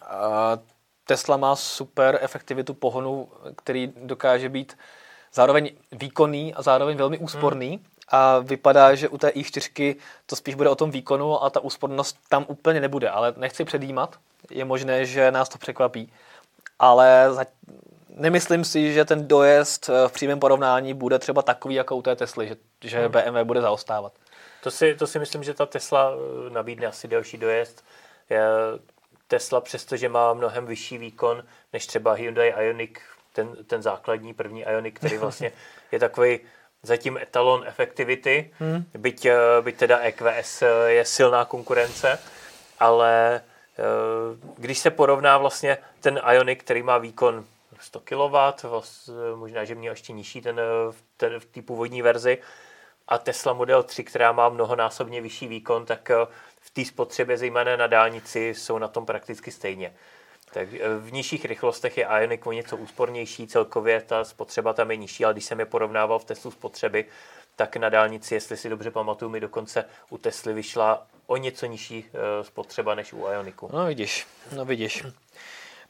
[0.03, 0.59] a
[1.05, 4.79] Tesla má super efektivitu pohonu, který dokáže být
[5.33, 7.69] zároveň výkonný a zároveň velmi úsporný.
[7.69, 7.87] Hmm.
[8.11, 9.97] A vypadá, že u té i4
[10.27, 13.11] to spíš bude o tom výkonu a ta úspornost tam úplně nebude.
[13.11, 14.17] Ale nechci předjímat,
[14.51, 16.13] je možné, že nás to překvapí.
[16.79, 17.45] Ale za,
[18.09, 22.49] nemyslím si, že ten dojezd v přímém porovnání bude třeba takový jako u té Tesly,
[22.49, 23.13] že, že hmm.
[23.13, 24.13] BMW bude zaostávat.
[24.63, 27.85] To si, to si myslím, že ta Tesla eh, nabídne asi delší dojezd
[29.29, 33.01] Tesla, přestože má mnohem vyšší výkon než třeba Hyundai Ioniq,
[33.33, 35.53] ten, ten základní první Ioniq, který vlastně
[35.93, 36.41] je takový
[36.83, 38.85] zatím etalon efektivity, hmm.
[38.99, 42.19] byť, eh, byť teda EQS eh, je silná konkurence,
[42.79, 43.83] ale eh,
[44.57, 47.45] když se porovná vlastně ten Ioniq, který má výkon
[47.81, 48.37] 100 kW,
[49.35, 50.61] možná, že měl ještě nižší ten,
[51.17, 52.39] ten v té původní verzi,
[53.09, 56.11] a Tesla Model 3, která má mnohonásobně vyšší výkon, tak
[56.61, 59.95] v té spotřebě, zejména na dálnici, jsou na tom prakticky stejně.
[60.53, 64.97] Tak eh, v nižších rychlostech je Ioniq o něco úspornější, celkově ta spotřeba tam je
[64.97, 67.05] nižší, ale když jsem je porovnával v testu spotřeby,
[67.57, 72.05] tak na dálnici, jestli si dobře pamatuju, mi dokonce u Tesly vyšla o něco nižší
[72.05, 73.71] uh, spotřeba než u Ioniku.
[73.73, 75.05] No vidíš, no vidíš.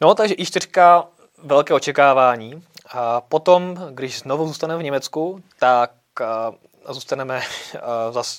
[0.01, 1.07] No takže i4
[1.43, 2.65] velké očekávání.
[2.93, 7.43] A potom, když znovu zůstaneme v Německu, tak uh, zůstaneme
[7.75, 7.81] uh,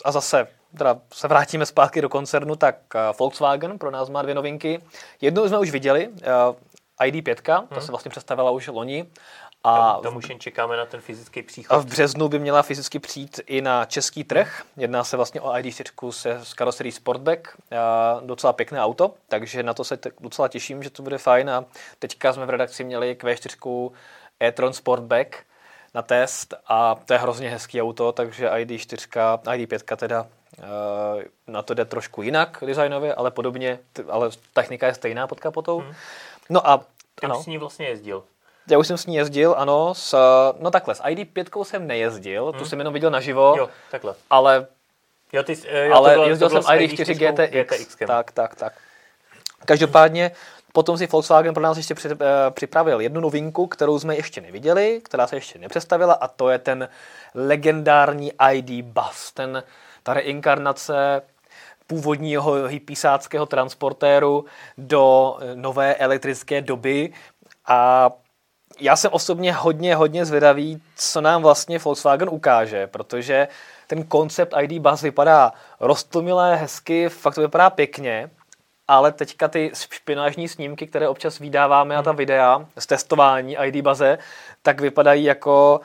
[0.05, 4.35] a zase teda se vrátíme zpátky do koncernu, tak uh, Volkswagen pro nás má dvě
[4.35, 4.81] novinky.
[5.21, 6.15] Jednu jsme už viděli, uh,
[7.01, 7.81] ID5, ta hmm.
[7.81, 9.05] se vlastně představila už loni.
[9.63, 11.77] A tam, tam už jen čekáme na ten fyzický příchod.
[11.77, 14.63] A v březnu by měla fyzicky přijít i na český trh.
[14.77, 17.47] Jedná se vlastně o ID4 se s karoserií Sportback.
[17.77, 21.49] A docela pěkné auto, takže na to se docela těším, že to bude fajn.
[21.49, 21.65] A
[21.99, 23.91] teďka jsme v redakci měli Q4
[24.39, 25.35] e-tron Sportback
[25.93, 30.27] na test a to je hrozně hezký auto, takže ID4, ID5 teda
[31.47, 35.79] na to jde trošku jinak designově, ale podobně, ale technika je stejná pod kapotou.
[35.79, 35.93] Hmm.
[36.49, 36.77] No a
[37.15, 37.43] Ty ano.
[37.43, 38.23] s ní vlastně jezdil.
[38.69, 39.93] Já už jsem s ní jezdil, ano.
[39.95, 40.17] S,
[40.59, 42.59] no takhle, s ID5 jsem nejezdil, hmm.
[42.59, 43.55] tu jsem jenom viděl naživo.
[43.57, 44.15] Jo, takhle.
[44.29, 44.67] Ale,
[45.33, 47.77] jo, ty, jo, ale bylo, jezdil jsem ID4 GTX.
[47.77, 47.95] GTX.
[48.07, 48.73] Tak, tak, tak.
[49.65, 50.31] Každopádně
[50.73, 52.17] potom si Volkswagen pro nás ještě eh,
[52.49, 56.89] připravil jednu novinku, kterou jsme ještě neviděli, která se ještě nepředstavila a to je ten
[57.35, 59.63] legendární ID Bus, ten,
[60.03, 61.21] ta reinkarnace
[61.87, 64.45] původního hypísáckého transportéru
[64.77, 67.13] do eh, nové elektrické doby
[67.67, 68.11] a
[68.79, 73.47] já jsem osobně hodně, hodně zvědavý, co nám vlastně Volkswagen ukáže, protože
[73.87, 78.29] ten koncept ID Bus vypadá roztomilé, hezky, fakt to vypadá pěkně,
[78.87, 82.17] ale teďka ty špinážní snímky, které občas vydáváme a ta hmm.
[82.17, 84.17] videa z testování ID baze,
[84.61, 85.81] tak vypadají jako,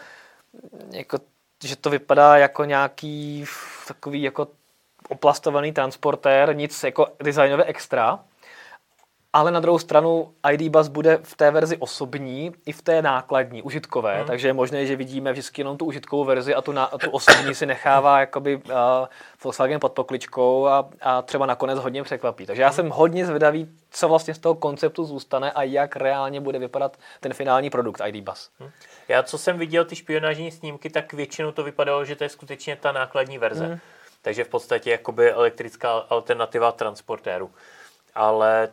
[0.90, 1.18] jako
[1.64, 3.44] že to vypadá jako nějaký
[3.86, 4.48] takový jako
[5.08, 8.18] oplastovaný transportér, nic jako designové extra
[9.36, 13.62] ale na druhou stranu ID Bus bude v té verzi osobní i v té nákladní,
[13.62, 14.26] užitkové, hmm.
[14.26, 17.54] takže je možné, že vidíme vždycky jenom tu užitkovou verzi a tu, na, tu osobní
[17.54, 18.62] si nechává jakoby uh,
[19.44, 22.46] Volkswagen pod pokličkou a, a třeba nakonec hodně překvapí.
[22.46, 26.58] Takže já jsem hodně zvědavý, co vlastně z toho konceptu zůstane a jak reálně bude
[26.58, 28.50] vypadat ten finální produkt ID Bus.
[28.60, 28.70] Hmm.
[29.08, 32.76] Já, co jsem viděl ty špionážní snímky, tak většinou to vypadalo, že to je skutečně
[32.76, 33.66] ta nákladní verze.
[33.66, 33.78] Hmm.
[34.22, 37.50] Takže v podstatě jakoby elektrická alternativa transportéru.
[38.14, 38.68] Ale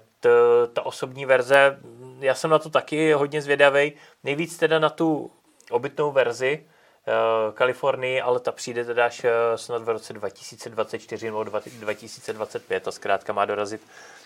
[0.73, 1.79] ta osobní verze,
[2.19, 3.93] já jsem na to taky hodně zvědavý.
[4.23, 5.31] Nejvíc teda na tu
[5.71, 6.65] obytnou verzi
[7.07, 12.91] uh, Kalifornii, ale ta přijde teda až uh, snad v roce 2024 nebo 2025 a
[12.91, 13.81] zkrátka má dorazit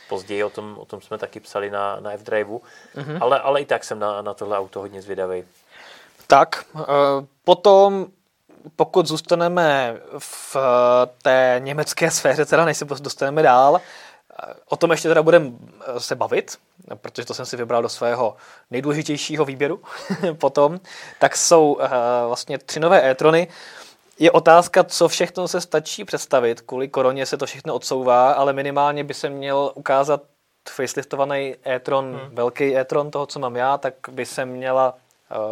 [0.10, 2.62] později, o tom, o tom jsme taky psali na, na F-Driveu,
[2.96, 3.18] mm-hmm.
[3.22, 5.44] ale, ale i tak jsem na, na tohle auto hodně zvědavý.
[6.28, 6.82] Tak, uh,
[7.44, 8.08] potom
[8.76, 10.58] pokud zůstaneme v
[11.22, 13.82] té německé sféře, teda než se dostaneme dál,
[14.66, 15.52] O tom ještě teda budeme
[15.86, 16.58] eh, se bavit,
[16.96, 18.36] protože to jsem si vybral do svého
[18.72, 19.82] nejdůležitějšího výběru
[20.38, 20.80] potom.
[21.20, 21.88] Tak jsou uh,
[22.28, 23.48] vlastně tři nové e-trony.
[24.20, 26.62] Je otázka, co všechno se stačí představit.
[26.62, 30.22] Kvůli koroně se to všechno odsouvá, ale minimálně by se měl ukázat
[30.70, 32.36] faceliftovaný e-tron, hmm.
[32.36, 34.98] velký e-tron toho, co mám já, tak by se měla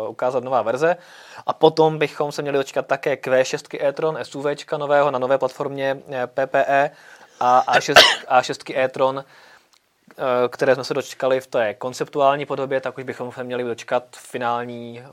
[0.04, 0.98] uh, ukázat nová verze.
[1.46, 4.46] A potom bychom se měli dočkat také Q6 e-tron SUV
[4.78, 6.92] nového na nové platformě PPE
[7.40, 7.94] a A6,
[8.28, 10.14] A6 e-tron, eh,
[10.50, 15.00] které jsme se dočkali v té konceptuální podobě, tak už bychom se měli dočkat finální
[15.00, 15.12] eh,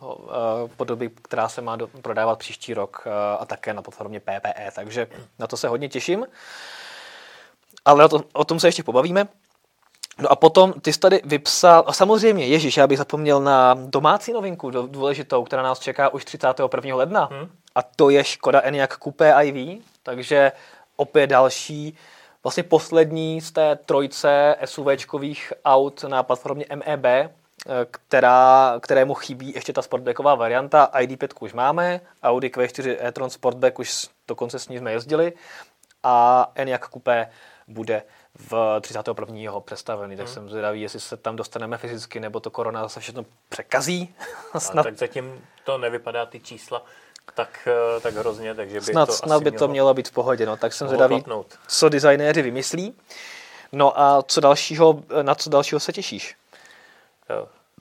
[0.77, 4.71] podoby, která se má prodávat příští rok eh, a také na platformě PPE.
[4.75, 5.07] Takže
[5.39, 6.27] na to se hodně těším.
[7.85, 9.29] Ale o, to, o tom se ještě pobavíme.
[10.19, 14.33] No a potom ty jsi tady vypsal, a samozřejmě, Ježíš, já bych zapomněl na domácí
[14.33, 16.97] novinku důležitou, která nás čeká už 31.
[16.97, 17.29] ledna.
[17.33, 17.49] Hmm.
[17.75, 20.53] A to je Škoda Enyaq Coupé IV, takže
[20.97, 21.97] opět další,
[22.43, 27.31] vlastně poslední z té trojce SUVčkových aut na platformě MEB, eh,
[27.91, 30.91] která, kterému chybí ještě ta sportbacková varianta.
[30.95, 35.33] ID5 už máme, Audi Q4 e-tron Sportback už dokonce s ní jsme jezdili
[36.03, 37.31] a Enyaq Coupé
[37.69, 38.03] bude
[38.35, 39.61] v 31.
[39.61, 40.35] představený, tak hmm.
[40.35, 44.15] jsem zvědavý, jestli se tam dostaneme fyzicky, nebo to korona zase všechno překazí.
[44.59, 44.83] Snad.
[44.83, 46.85] tak zatím to nevypadá ty čísla
[47.35, 50.47] tak, eh, tak hrozně, takže by snad, to snad by to mělo být v pohodě,
[50.47, 51.25] no, tak jsem zvědavý,
[51.69, 52.95] co designéři vymyslí.
[53.73, 56.37] No a co dalšího, na co dalšího se těšíš?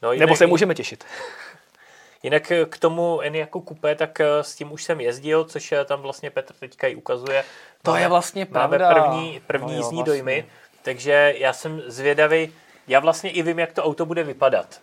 [0.02, 1.04] No, jinak, Nebo se můžeme těšit.
[2.24, 6.02] Jinak eh, k tomu jako Coupé, tak eh, s tím už jsem jezdil, což tam
[6.02, 7.44] vlastně Petr teďka i ukazuje.
[7.84, 8.90] To máme, je vlastně pravda.
[8.90, 10.14] Máme první, první no jo, jízdní vlastně.
[10.14, 10.46] dojmy,
[10.82, 12.54] takže já jsem zvědavý,
[12.88, 14.82] já vlastně i vím, jak to auto bude vypadat.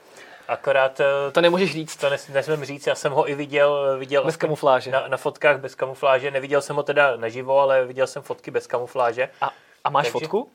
[0.49, 1.01] Akorát...
[1.01, 1.97] Eh, to nemůžeš říct.
[1.97, 4.91] To nes, nesmím říct, já jsem ho i viděl, viděl bez kamufláže.
[4.91, 6.31] Na, na, fotkách bez kamufláže.
[6.31, 9.29] Neviděl jsem ho teda naživo, ale viděl jsem fotky bez kamufláže.
[9.41, 9.51] A,
[9.85, 10.41] a máš Takže, fotku?
[10.41, 10.51] Uh,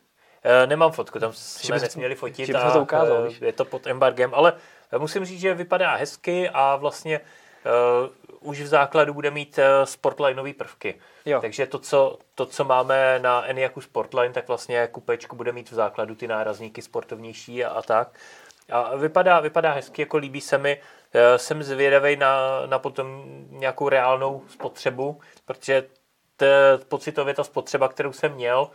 [0.65, 4.53] nemám fotku, tam jsme nesměli fotit a to ukázal, je to pod embargem, ale
[4.97, 10.53] musím říct, že vypadá hezky a vlastně uh, už v základu bude mít uh, sportlineové
[10.53, 10.99] prvky.
[11.25, 11.41] Jo.
[11.41, 15.73] Takže to co, to, co máme na Eniaku Sportline, tak vlastně kupečku bude mít v
[15.73, 18.19] základu ty nárazníky sportovnější a, a tak.
[18.71, 20.81] A vypadá, vypadá hezky, jako líbí se mi.
[21.37, 25.83] Jsem zvědavý na, na potom nějakou reálnou spotřebu, protože
[26.37, 28.69] t, pocitově ta spotřeba, kterou jsem měl,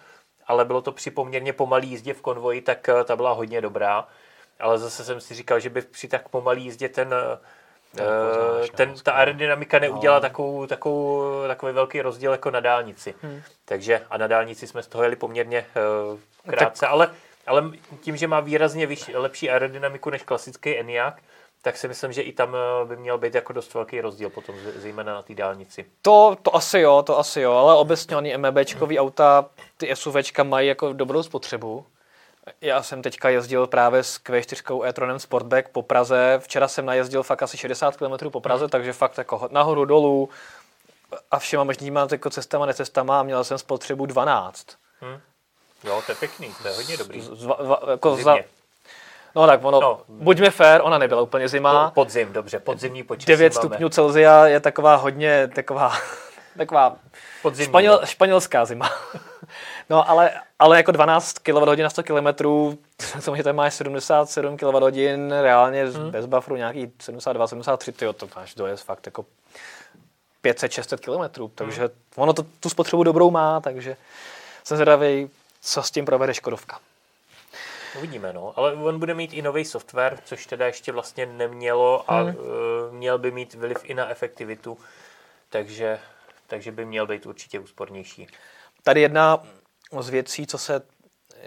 [0.47, 4.09] ale bylo to při poměrně pomalý jízdě v konvoji, tak eh, ta byla hodně dobrá.
[4.61, 7.15] Ale zase jsem si říkal, že by při tak pomalý jízdě ten,
[7.97, 8.07] ten,
[8.65, 10.21] eh, ten ta aerodynamika neudělá no.
[10.21, 13.15] takovou, takovou, takový velký rozdíl jako na dálnici.
[13.23, 13.43] Hmm.
[13.65, 15.67] Takže a na dálnici jsme z toho jeli poměrně
[16.13, 16.19] uh,
[16.51, 16.91] krátce, tak.
[16.91, 17.11] ale
[17.49, 21.15] Ale tím, že má výrazně vyš, lepší aerodynamiku než klasický Enyaq,
[21.63, 24.55] tak si myslím, že i tam eh, by měl být jako dost velký rozdíl potom,
[24.77, 25.87] zejména na té dálnici.
[26.03, 29.45] To, to asi jo, to asi jo, ale obecně oni MEBčkový auta,
[29.77, 31.87] ty SUVčka mají jako dobrou spotřebu.
[32.61, 36.39] Já jsem teďka jezdil právě s Q4 e-tronem Sportback po Praze.
[36.39, 38.71] Včera jsem najezdil fakt asi 60 km po Praze, hmm.
[38.71, 40.29] takže fakt jako nahoru, dolů
[41.31, 44.67] a všema možnýma jako cestama, necestama a měl jsem spotřebu 12.
[45.01, 45.21] Hmm.
[45.85, 47.21] Jo, to je pěkný, to je hodně dobrý.
[47.21, 47.49] Z, z,
[47.91, 48.37] jako za,
[49.35, 51.91] No tak ono, no, buďme fair, ona nebyla úplně zima.
[51.91, 53.69] Podzim, dobře, podzimní počasí 9 máme.
[53.69, 55.93] stupňů Celzia je taková hodně, taková,
[56.57, 56.97] taková
[57.43, 58.07] Podzimní, španěl, no.
[58.07, 58.91] španělská zima.
[59.91, 62.27] no ale, ale jako 12 kWh na 100 km,
[63.21, 66.11] samozřejmě to máš 77 kWh, reálně hmm.
[66.11, 69.25] bez bufferu nějaký 72, 73, tyjo, to máš dojezd fakt jako
[70.45, 71.91] 500-600 km, takže hmm.
[72.17, 73.97] ono to, tu spotřebu dobrou má, takže
[74.65, 76.81] jsem zvědavý, co s tím provede Škodovka.
[77.97, 78.53] Uvidíme, no.
[78.57, 82.37] Ale on bude mít i nový software, což teda ještě vlastně nemělo a hmm.
[82.37, 84.79] uh, měl by mít vliv i na efektivitu,
[85.49, 86.01] takže,
[86.47, 88.27] takže by měl být určitě úspornější.
[88.83, 89.43] Tady jedna
[90.01, 90.83] z věcí, co se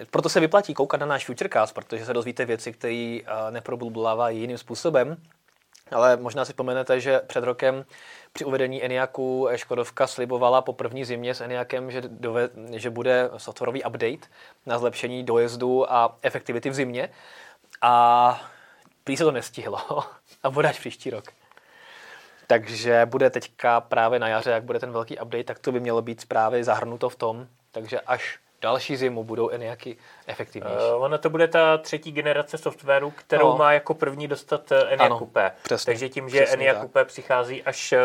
[0.09, 4.57] proto se vyplatí koukat na náš Futurecast, protože se dozvíte věci, které uh, neprobulblávají jiným
[4.57, 5.17] způsobem.
[5.91, 7.85] Ale možná si vzpomenete, že před rokem
[8.33, 13.83] při uvedení Eniaku Škodovka slibovala po první zimě s Eniakem, že, dove, že bude softwarový
[13.83, 14.27] update
[14.65, 17.09] na zlepšení dojezdu a efektivity v zimě.
[17.81, 18.41] A
[19.03, 19.79] prý se to nestihlo
[20.43, 21.23] a bude až příští rok.
[22.47, 26.01] Takže bude teďka právě na jaře, jak bude ten velký update, tak to by mělo
[26.01, 27.47] být právě zahrnuto v tom.
[27.71, 29.97] Takže až další zimu budou Eniaky
[30.27, 30.77] efektivnější.
[30.95, 33.57] Uh, ono to bude ta třetí generace softwaru, kterou no.
[33.57, 35.51] má jako první dostat eh, Coupé.
[35.85, 36.47] Takže tím, že
[36.81, 37.99] Coupé přichází až uh,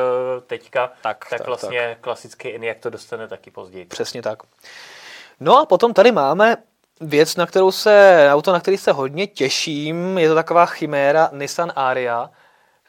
[0.47, 1.99] teďka, tak, tak, tak vlastně tak.
[2.01, 3.85] klasický Eniac to dostane taky později.
[3.85, 4.39] Přesně tak.
[5.41, 6.57] No a potom tady máme
[7.01, 11.73] věc, na kterou se, auto, na který se hodně těším, je to taková chiméra Nissan
[11.77, 12.31] Aria.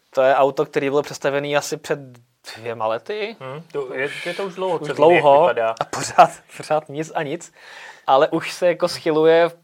[0.10, 2.00] To je auto, který bylo představený asi před
[2.56, 3.36] dvěma lety.
[3.40, 5.50] Hmm, to je, je to už dlouho, už dlouho
[5.82, 7.54] a pořád, pořád nic a nic.
[8.08, 9.56] Ale už se jako schyluje v,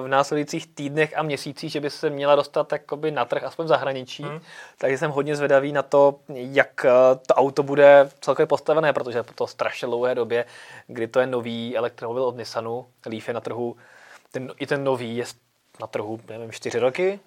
[0.00, 3.68] v následujících týdnech a měsících, že by se měla dostat jakoby na trh, aspoň v
[3.68, 4.22] zahraničí.
[4.22, 4.40] Hmm.
[4.78, 6.90] Takže jsem hodně zvědavý na to, jak eh,
[7.26, 10.44] to auto bude celkově postavené, protože po to strašně dlouhé době,
[10.86, 13.76] kdy to je nový elektromobil od Nissanu, Leaf je na trhu,
[14.32, 15.24] ten, i ten nový je
[15.80, 17.20] na trhu, nevím, čtyři roky?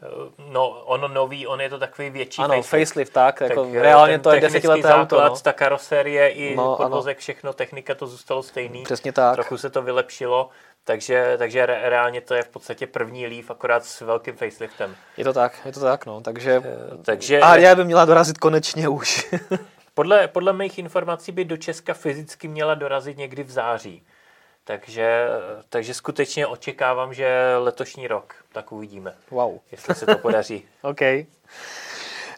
[0.49, 2.89] No, ono nový, on je to takový větší ano, facelift.
[2.89, 5.21] facelift tak, tak jako reálně to je desetileté auto.
[5.21, 5.35] No.
[5.35, 7.21] ta karosérie i no, podvozek, ano.
[7.21, 8.83] všechno, technika to zůstalo stejný.
[8.83, 9.33] Přesně tak.
[9.33, 10.49] Trochu se to vylepšilo,
[10.83, 14.95] takže, takže re, reálně to je v podstatě první Leaf, akorát s velkým faceliftem.
[15.17, 16.61] Je to tak, je to tak, no, takže...
[16.65, 19.33] Eh, takže a já by měla dorazit konečně už.
[19.93, 24.03] podle, podle mých informací by do Česka fyzicky měla dorazit někdy v září.
[24.65, 25.27] Takže,
[25.69, 29.15] takže skutečně očekávám, že letošní rok, tak uvidíme.
[29.31, 29.59] Wow.
[29.71, 30.65] Jestli se to podaří.
[30.81, 31.01] OK.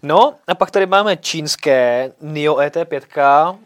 [0.04, 3.58] No a pak tady máme čínské NIO ET5.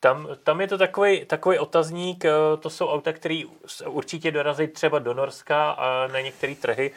[0.00, 3.42] Tam, tam je to takový, takový otazník, eh, to jsou auta, které
[3.86, 6.90] určitě dorazí třeba do Norska a na některé trhy.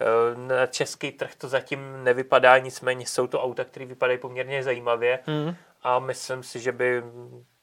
[0.00, 5.18] Eh, na český trh to zatím nevypadá, nicméně jsou to auta, které vypadají poměrně zajímavě
[5.26, 5.54] mm.
[5.82, 7.02] a myslím si, že by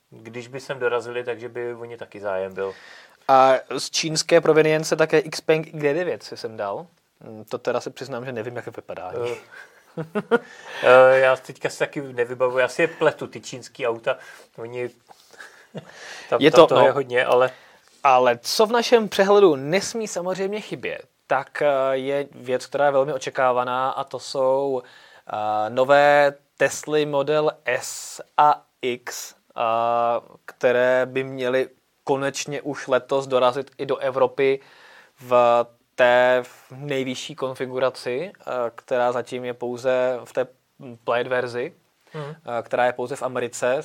[0.09, 2.73] když by sem dorazili, takže by oni taky zájem byl.
[3.27, 6.87] A z čínské provenience také Xpeng G9 si jsem dal.
[7.21, 9.11] Hm, to teda se přiznám, že nevím, jak vypadá.
[9.17, 9.29] Uh,
[9.97, 10.39] uh,
[11.11, 12.61] já teďka si taky nevybavuji.
[12.61, 14.17] Já si je pletu, ty čínský auta.
[14.57, 14.89] Oni...
[16.29, 17.51] Tam, je to, tam no, je hodně, ale...
[18.03, 23.13] Ale co v našem přehledu nesmí samozřejmě chybět, tak eh, je věc, která je velmi
[23.13, 24.81] očekávaná a to jsou
[25.33, 25.39] uh,
[25.69, 29.34] nové Tesly Model S a X
[30.45, 31.69] které by měly
[32.03, 34.59] konečně už letos dorazit i do Evropy
[35.19, 35.65] v
[35.95, 38.31] té nejvyšší konfiguraci,
[38.75, 40.47] která zatím je pouze v té
[41.03, 41.73] Plate verzi,
[42.11, 42.35] hmm.
[42.61, 43.81] která je pouze v Americe,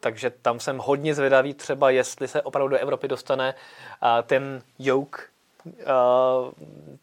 [0.00, 3.54] takže tam jsem hodně zvědavý třeba, jestli se opravdu do Evropy dostane
[4.22, 5.22] ten yoke,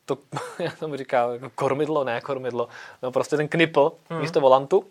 [0.06, 0.18] to,
[0.60, 2.68] jak tomu říká, kormidlo, ne kormidlo,
[3.04, 4.22] no prostě ten knipl hmm.
[4.22, 4.86] místo volantu.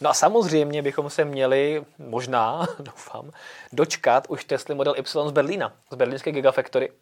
[0.00, 3.30] No a samozřejmě bychom se měli, možná, doufám,
[3.72, 6.92] dočkat už Tesla Model Y z Berlína, z berlínské Gigafactory.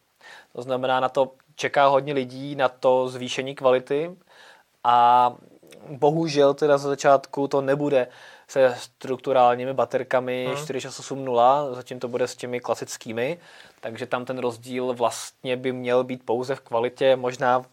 [0.52, 4.16] To znamená, na to čeká hodně lidí, na to zvýšení kvality
[4.84, 5.32] a
[5.88, 8.06] bohužel teda za začátku to nebude
[8.48, 10.56] se strukturálními baterkami hmm.
[10.56, 13.38] 4680, zatím to bude s těmi klasickými,
[13.80, 17.64] takže tam ten rozdíl vlastně by měl být pouze v kvalitě, možná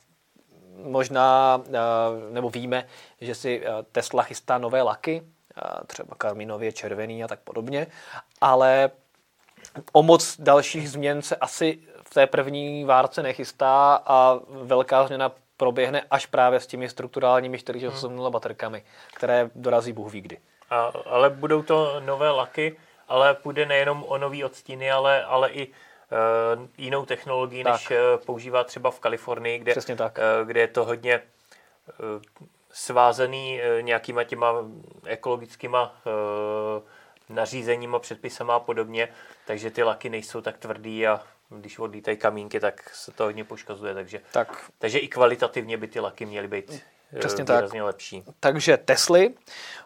[0.84, 2.88] možná, eh, nebo víme,
[3.22, 5.24] že si eh, Tesla chystá nové laky,
[5.58, 7.88] eh, třeba karminově červený a tak podobně,
[8.42, 8.90] ale
[9.92, 16.04] o moc dalších změn se asi v té první várce nechystá a velká změna proběhne
[16.12, 18.32] až právě s těmi strukturálními 48 hmm.
[18.32, 20.38] baterkami, které dorazí Bůh ví kdy.
[20.70, 25.68] A, ale budou to nové laky, ale půjde nejenom o nový odstíny, ale, ale i
[25.68, 27.74] uh, jinou technologii, tak.
[27.74, 30.18] než uh, používá třeba v Kalifornii, kde, tak.
[30.18, 31.22] Uh, kde je to hodně
[32.00, 32.22] uh,
[32.72, 34.54] svázaný uh, nějakýma těma
[35.06, 39.10] ekologickýma uh, nařízeníma, předpisama a podobně,
[39.48, 43.94] takže ty laky nejsou tak tvrdý a když odlítají kamínky, tak se to hodně poškozuje,
[43.94, 44.72] takže, tak.
[44.80, 46.84] takže i kvalitativně by ty laky měly být
[47.20, 47.86] Přesně výrazně tak.
[47.86, 48.24] lepší.
[48.40, 49.34] Takže Tesly.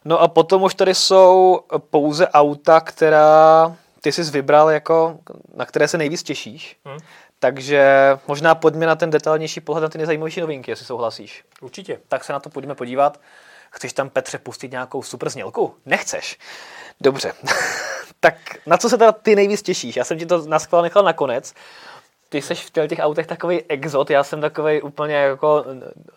[0.06, 1.60] No a potom už tady jsou
[1.90, 5.20] pouze auta, která ty jsi vybral, jako,
[5.56, 6.78] na které se nejvíc těšíš.
[6.86, 7.00] Hmm.
[7.40, 11.44] Takže možná pojďme na ten detailnější pohled na ty nejzajímavější novinky, jestli souhlasíš.
[11.62, 12.00] Určitě.
[12.08, 13.20] Tak se na to půjdeme podívat.
[13.72, 15.76] Chceš tam, Petře, pustit nějakou super znělku?
[15.86, 16.38] Nechceš.
[17.02, 17.34] Dobře.
[18.20, 19.96] tak na co se teda ty nejvíc těšíš?
[19.96, 21.54] Já jsem ti to na nechal nakonec.
[22.30, 25.66] Ty jsi v těch autech takový exot, já jsem takový úplně jako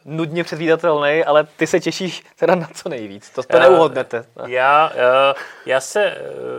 [0.04, 3.30] nudně předvídatelný, ale ty se těšíš teda na co nejvíc.
[3.30, 4.24] To, to neuhodnete.
[4.46, 4.92] Já,
[5.66, 6.16] já se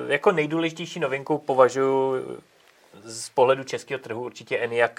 [0.08, 2.38] jako nejdůležitější novinku považuji
[3.04, 4.92] z pohledu českého trhu určitě ENIAC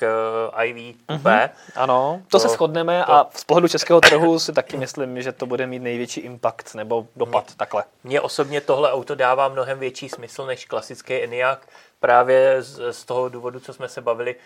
[0.65, 1.31] IV Coupé.
[1.31, 1.51] Mm-hmm.
[1.77, 5.33] Ano, to, to se shodneme to, a z pohledu českého trhu si taky myslím, že
[5.33, 7.85] to bude mít největší impact nebo dopad mě, takhle.
[8.05, 11.59] Mně osobně tohle auto dává mnohem větší smysl než klasický ENIAC
[12.05, 14.37] právě z, z toho důvodu, co jsme se bavili,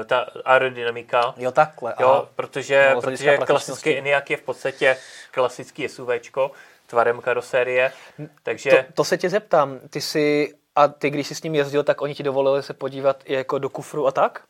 [0.00, 1.34] eh, ta aerodynamika.
[1.36, 1.94] Jo, takhle.
[2.00, 4.96] Jo, protože, no, protože klasický ENIAC je v podstatě
[5.30, 6.50] klasický SUVčko
[6.86, 7.92] tvarem karosérie,
[8.42, 8.70] takže...
[8.70, 12.02] To, to se tě zeptám, ty si a ty, když jsi s ním jezdil, tak
[12.02, 14.42] oni ti dovolili se podívat i jako do kufru a tak?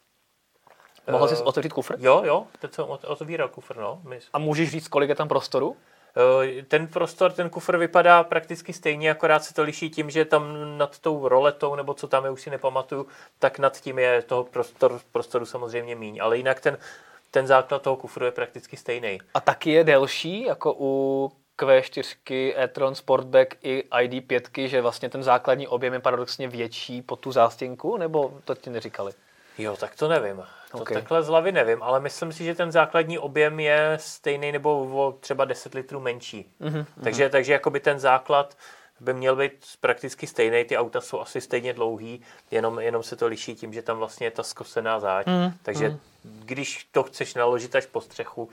[1.10, 1.94] Mohl jsi uh, otevřít kufr?
[1.98, 4.00] Jo, jo, teď jsem otevíral kufr, no.
[4.08, 4.18] My...
[4.32, 5.76] A můžeš říct, kolik je tam prostoru?
[6.16, 10.56] Uh, ten prostor, ten kufr vypadá prakticky stejně, akorát se to liší tím, že tam
[10.78, 13.06] nad tou roletou, nebo co tam je, už si nepamatuju,
[13.38, 16.18] tak nad tím je toho prostor, prostoru samozřejmě míň.
[16.22, 16.78] Ale jinak ten,
[17.30, 19.18] ten základ toho kufru je prakticky stejný.
[19.34, 25.68] A taky je delší, jako u Q4, e-tron Sportback i ID5, že vlastně ten základní
[25.68, 29.12] objem je paradoxně větší po tu zástěnku, nebo to ti neříkali?
[29.58, 30.42] Jo, tak to nevím.
[30.76, 30.94] To okay.
[30.94, 35.12] takhle z hlavy nevím, ale myslím si, že ten základní objem je stejný nebo o
[35.12, 36.50] třeba 10 litrů menší.
[36.60, 38.56] Mm-hmm, takže, takže jakoby ten základ
[39.00, 43.26] by měl být prakticky stejný, ty auta jsou asi stejně dlouhý, jenom, jenom se to
[43.26, 45.26] liší tím, že tam vlastně je ta skosená záď.
[45.26, 45.98] Mm, takže mm.
[46.24, 48.48] když to chceš naložit až po střechu,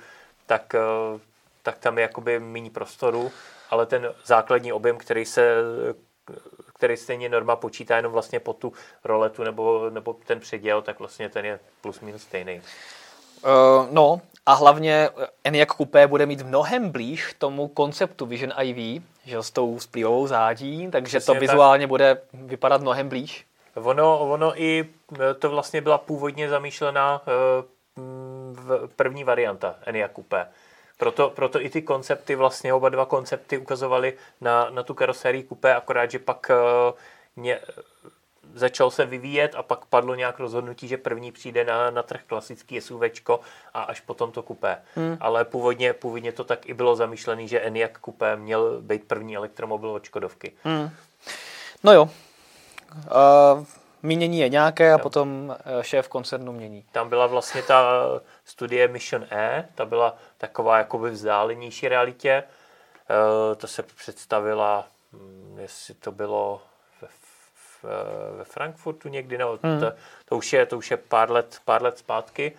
[0.45, 1.19] tak, eh,
[1.63, 3.31] tak tam je jakoby méně prostoru,
[3.69, 5.55] ale ten základní objem, který se
[6.83, 8.73] který stejně norma počítá jenom vlastně po tu
[9.03, 12.61] roletu nebo, nebo ten předěl, tak vlastně ten je plus minus stejný.
[13.45, 15.09] Uh, no a hlavně
[15.43, 20.87] Enyaq Coupé bude mít mnohem blíž tomu konceptu Vision IV, že s tou splývavou zádí,
[20.91, 21.89] takže Přesně to vizuálně tak.
[21.89, 23.45] bude vypadat mnohem blíž.
[23.75, 27.21] Ono, ono i e, to vlastně byla původně zamýšlená
[27.97, 30.47] uh, první varianta Enyaq Coupé.
[31.03, 35.75] Proto, proto i ty koncepty, vlastně oba dva koncepty ukazovaly na, na tu karosérii kupé,
[35.75, 36.51] akorát, že pak
[37.35, 37.59] uh, ně,
[38.53, 42.81] začal se vyvíjet a pak padlo nějak rozhodnutí, že první přijde na, na trh klasický
[42.81, 43.01] SUV
[43.73, 44.77] a až potom to kupé.
[44.95, 45.17] Hmm.
[45.19, 49.89] Ale původně, původně to tak i bylo zamýšlené, že Enyaq kupé měl být první elektromobil
[49.89, 50.51] od Škodovky.
[50.63, 50.89] Hmm.
[51.83, 52.09] No jo.
[53.05, 53.63] Uh
[54.03, 56.85] mínění je nějaké a potom eh, šéf koncernu mění.
[56.91, 58.03] Tam byla vlastně ta
[58.45, 62.43] studie Mission E, ta byla taková jakoby vzdálenější realitě.
[63.09, 66.61] Eh, to se představila, hm, jestli to bylo
[67.01, 67.09] ve,
[68.37, 69.79] ve Frankfurtu někdy, no, hmm.
[69.79, 69.93] to,
[70.25, 72.53] to, už je, to už je pár let, pár let zpátky,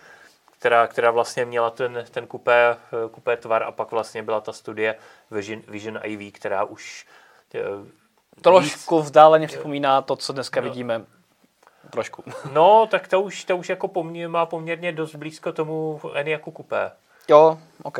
[0.59, 2.77] která, která vlastně měla ten, ten kupé,
[3.11, 4.95] kupé tvar a pak vlastně byla ta studie
[5.31, 7.05] Vision, Vision IV, která už
[7.55, 7.61] eh,
[8.41, 11.05] Trošku vzdáleně připomíná to, co dneska no, vidíme
[11.89, 12.23] trošku.
[12.53, 16.91] No, tak to už, to už jako poměr, má poměrně dost blízko tomu Eniaku Coupé.
[17.27, 17.99] Jo, OK.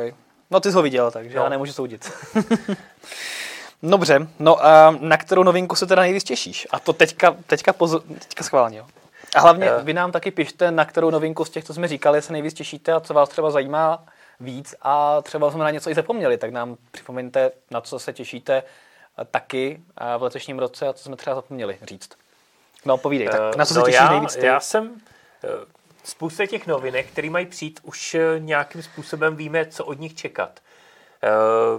[0.51, 1.43] No ty jsi ho viděl, takže no.
[1.43, 2.11] já nemůžu soudit.
[3.83, 6.67] Dobře, no a na kterou novinku se teda nejvíc těšíš?
[6.71, 8.85] A to teďka, teďka, pozor, teďka schválně, jo.
[9.35, 9.83] A hlavně uh.
[9.83, 12.93] vy nám taky pište, na kterou novinku z těch, co jsme říkali, se nejvíc těšíte
[12.93, 14.03] a co vás třeba zajímá
[14.39, 18.63] víc a třeba jsme na něco i zapomněli, tak nám připomeňte, na co se těšíte
[19.31, 19.81] taky
[20.17, 22.09] v letošním roce a co jsme třeba zapomněli říct.
[22.85, 24.45] No, povídej, tak na co se no těšíš já, nejvíc ty?
[24.45, 25.01] Já jsem
[25.43, 25.47] eh,
[26.03, 30.59] spousta těch novinek, které mají přijít, už eh, nějakým způsobem víme, co od nich čekat.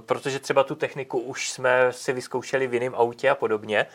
[0.06, 3.86] Protože třeba tu techniku už jsme si vyzkoušeli v jiném autě a podobně.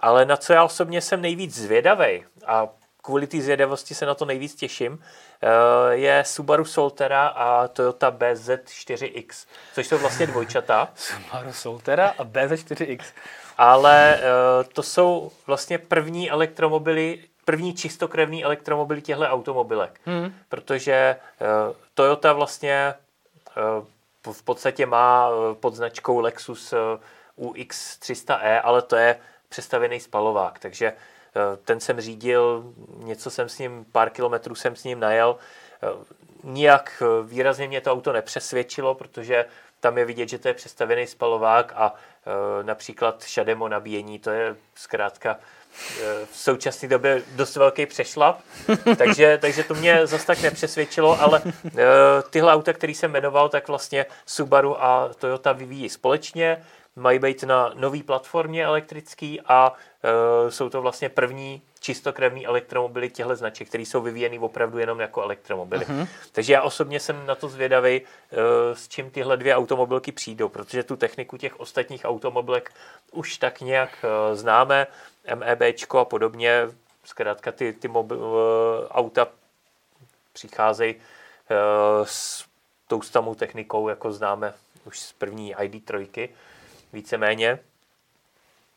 [0.00, 2.68] Ale na co já osobně jsem nejvíc zvědavý a
[3.04, 4.98] kvůli té zvědavosti se na to nejvíc těším, uh,
[5.90, 10.88] je Subaru Solterra a Toyota BZ4X, což jsou vlastně dvojčata.
[10.94, 13.00] Subaru Solterra a BZ4X
[13.58, 20.00] ale uh, to jsou vlastně první elektromobily první čistokrevný elektromobily těchto automobilek.
[20.04, 20.34] Hmm.
[20.48, 22.94] Protože uh, Toyota vlastně
[24.32, 25.28] v podstatě má
[25.60, 26.72] pod značkou Lexus
[27.38, 30.92] uh, UX300e, ale to je přestavěný spalovák, takže
[31.64, 35.36] ten jsem řídil, něco jsem s ním, pár kilometrů jsem s ním najel.
[35.82, 36.02] Uh,
[36.44, 39.44] nijak výrazně mě to auto nepřesvědčilo, protože
[39.80, 41.94] tam je vidět, že to je přestavený spalovák a
[42.62, 45.36] například šademo nabíjení, to je zkrátka
[46.32, 48.40] v současné době dost velký přešlap,
[48.98, 51.42] takže, takže to mě zase tak nepřesvědčilo, ale
[52.30, 56.64] tyhle auta, které jsem jmenoval, tak vlastně Subaru a Toyota vyvíjí společně,
[56.96, 59.72] mají být na nový platformě elektrický a
[60.02, 65.22] e, jsou to vlastně první čistokrevný elektromobily těchto značek, které jsou vyvíjeny opravdu jenom jako
[65.22, 65.84] elektromobily.
[65.86, 66.08] Uh-huh.
[66.32, 68.38] Takže já osobně jsem na to zvědavý, uh,
[68.72, 72.72] s čím tyhle dvě automobilky přijdou, protože tu techniku těch ostatních automobilek
[73.12, 74.86] už tak nějak uh, známe,
[75.34, 75.62] MEB
[75.98, 76.68] a podobně,
[77.04, 78.36] zkrátka ty, ty mobil, uh,
[78.90, 79.28] auta
[80.32, 80.94] přicházejí
[82.04, 82.44] s
[82.88, 84.54] tou samou technikou, jako známe
[84.86, 86.28] už z první ID3,
[86.94, 87.58] víceméně.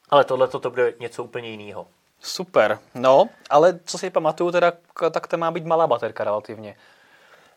[0.10, 1.88] Ale tohle to bude něco úplně jiného.
[2.22, 4.74] Super, no, ale co si pamatuju, teda,
[5.12, 6.76] tak to má být malá baterka relativně.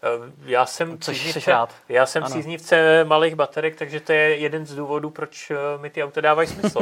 [0.02, 1.56] Eh, já jsem, příznivce,
[1.88, 6.04] já jsem příznivce malých baterek, takže to je jeden z důvodů, proč eh, mi ty
[6.04, 6.80] auta dávají smysl.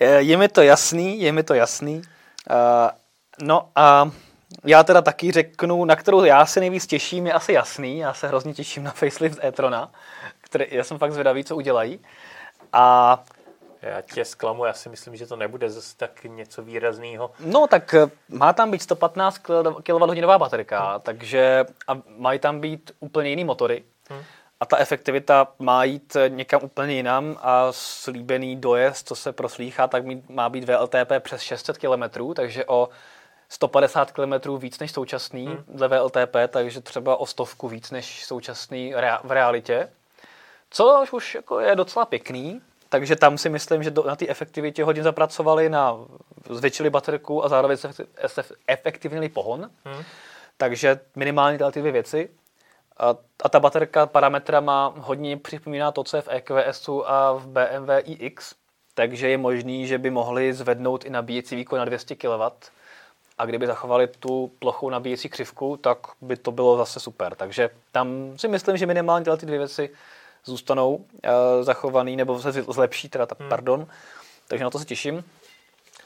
[0.18, 2.02] je mi to jasný, je mi to jasný.
[2.50, 2.90] Uh,
[3.42, 4.10] no a
[4.64, 7.98] já teda taky řeknu, na kterou já se nejvíc těším, je asi jasný.
[7.98, 9.90] Já se hrozně těším na facelift e-trona,
[10.40, 12.00] který, já jsem fakt zvědavý, co udělají.
[12.72, 13.18] A
[13.82, 17.30] já tě zklamu, já si myslím, že to nebude zase tak něco výrazného.
[17.40, 19.38] No tak eh, má tam být 115
[19.82, 21.00] kWh baterka, hmm.
[21.00, 23.84] takže a mají tam být úplně jiný motory.
[24.10, 24.22] Hmm.
[24.60, 29.86] A ta efektivita má jít eh, někam úplně jinam a slíbený dojezd, co se proslýchá,
[29.88, 32.88] tak má být VLTP přes 600 km, takže o
[33.48, 35.64] 150 km víc než současný hmm.
[35.68, 38.94] dle VLTP, takže třeba o stovku víc než současný
[39.24, 39.88] v realitě.
[40.70, 44.84] Což už jako je docela pěkný, takže tam si myslím, že do, na té efektivitě
[44.84, 45.98] hodně zapracovali, na
[46.50, 49.70] zvětšili baterku a zároveň se efektivnili pohon.
[49.84, 50.04] Hmm.
[50.56, 52.30] Takže minimálně tyhle ty dvě věci.
[52.98, 57.90] A, a ta baterka parametrama hodně připomíná to, co je v EQSu a v BMW
[58.04, 58.54] iX.
[58.94, 62.42] Takže je možný, že by mohli zvednout i nabíjecí výkon na 200 kW.
[63.38, 67.34] A kdyby zachovali tu plochou nabíjecí křivku, tak by to bylo zase super.
[67.34, 69.90] Takže tam si myslím, že minimálně tyhle ty dvě věci
[70.46, 71.02] zůstanou uh,
[71.62, 73.48] zachovaný, nebo se zlepší, teda, ta, hmm.
[73.48, 73.86] pardon.
[74.48, 75.24] Takže na to se těším.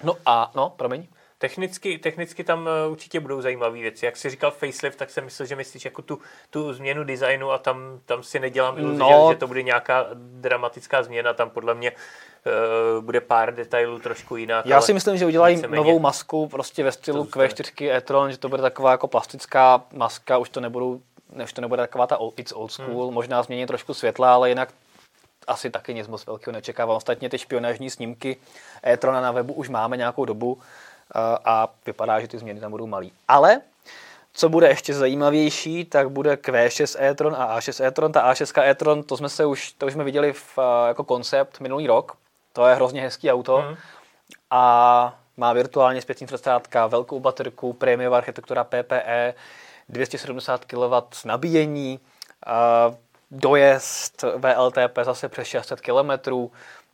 [0.03, 1.07] No a, no, promiň.
[1.41, 4.07] Technicky, technicky tam eh, určitě budou zajímavé věci.
[4.07, 6.19] Jak jsi říkal facelift, tak jsem myslel, že myslíš jako tu,
[6.51, 9.27] tu změnu designu a tam, tam si nedělám iluzi, no.
[9.29, 11.33] že, že to bude nějaká dramatická změna.
[11.33, 14.67] Tam podle mě uh, bude pár detailů trošku jinak.
[14.67, 18.63] Já si myslím, že udělají novou masku prostě ve stylu Q4 e-tron, že to bude
[18.63, 21.01] taková jako plastická maska, už to nebudou
[21.33, 23.15] než to nebude taková ta old, it's old school, hmm.
[23.15, 24.69] možná změní trošku světla, ale jinak
[25.47, 26.97] asi taky nic moc velkého nečekávám.
[26.97, 28.37] Ostatně ty špionážní snímky
[28.87, 30.59] e-trona na webu už máme nějakou dobu
[31.45, 33.13] a vypadá, že ty změny tam budou malý.
[33.29, 33.61] Ale
[34.33, 38.13] co bude ještě zajímavější, tak bude Q6 e-tron a A6 e-tron.
[38.13, 40.59] Ta A6 e-tron, to jsme se už, to už jsme viděli v,
[40.89, 42.17] jako koncept minulý rok.
[42.53, 43.57] To je hrozně hezký auto.
[43.57, 43.77] Hmm.
[44.51, 49.35] A má virtuálně zpětní přestátka, velkou baterku, prémiová architektura PPE,
[49.91, 52.01] 270 kW nabíjení,
[53.31, 56.31] dojezd VLTP zase přes 600 km,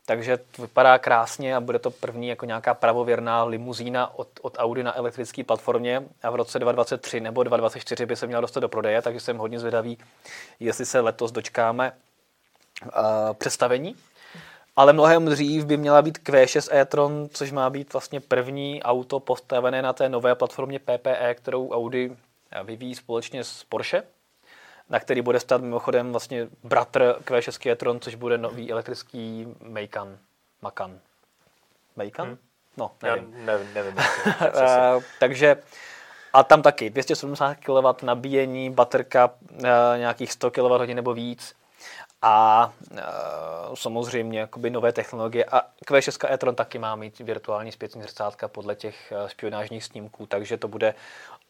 [0.05, 4.83] takže to vypadá krásně a bude to první jako nějaká pravověrná limuzína od, od Audi
[4.83, 9.01] na elektrické platformě a v roce 2023 nebo 2024 by se měla dostat do prodeje,
[9.01, 9.97] takže jsem hodně zvědavý,
[10.59, 11.91] jestli se letos dočkáme
[12.85, 12.91] uh,
[13.33, 13.95] představení.
[14.75, 19.81] Ale mnohem dřív by měla být Q6 e-tron, což má být vlastně první auto postavené
[19.81, 22.15] na té nové platformě PPE, kterou Audi
[22.63, 24.03] vyvíjí společně s Porsche,
[24.89, 30.17] na který bude stát mimochodem vlastně bratr Q6 e-tron, což bude nový elektrický Macan.
[30.61, 30.99] Macan.
[31.95, 32.27] Macan?
[32.27, 32.37] Hmm.
[32.77, 33.33] No, nevím.
[33.33, 35.57] Já nevím, nevím uh, takže
[36.33, 39.59] a tam taky 270 kW nabíjení, baterka uh,
[39.97, 41.55] nějakých 100 kWh nebo víc
[42.21, 42.97] a uh,
[43.75, 45.45] samozřejmě jakoby nové technologie.
[45.45, 50.67] A Q6 e-tron taky má mít virtuální zpětní zrcátka podle těch špionážních snímků, takže to
[50.67, 50.93] bude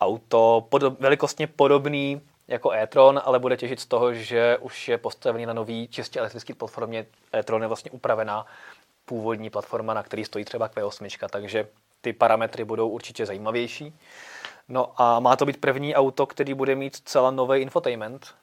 [0.02, 5.46] auto podob, velikostně podobný jako e-tron, ale bude těžit z toho, že už je postavený
[5.46, 7.06] na nový čistě elektrický platformě.
[7.34, 8.46] e-tron je vlastně upravená
[9.06, 11.68] původní platforma, na který stojí třeba Q8, takže
[12.02, 13.94] ty parametry budou určitě zajímavější.
[14.70, 18.36] No a má to být první auto, který bude mít celá nový infotainment.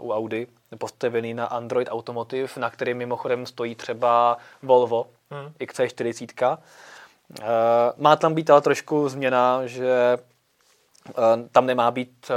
[0.00, 0.46] U Audi,
[0.78, 5.52] postavený na Android Automotive, na který mimochodem stojí třeba Volvo hmm.
[5.60, 6.58] XC40
[7.28, 7.44] Uh,
[7.96, 10.18] má tam být ale trošku změna, že
[11.08, 12.30] uh, tam nemá být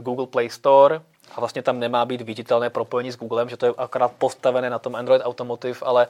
[0.00, 1.00] Google Play Store
[1.34, 4.78] a vlastně tam nemá být viditelné propojení s Googlem, že to je akorát postavené na
[4.78, 6.06] tom Android Automotive, ale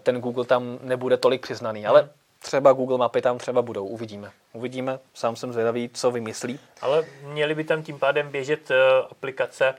[0.00, 1.86] ten Google tam nebude tolik přiznaný.
[1.86, 2.10] Ale hmm.
[2.38, 4.30] třeba Google mapy tam třeba budou, uvidíme.
[4.52, 6.60] Uvidíme, sám jsem zvědavý, co vymyslí.
[6.80, 8.76] Ale měly by tam tím pádem běžet uh,
[9.10, 9.74] aplikace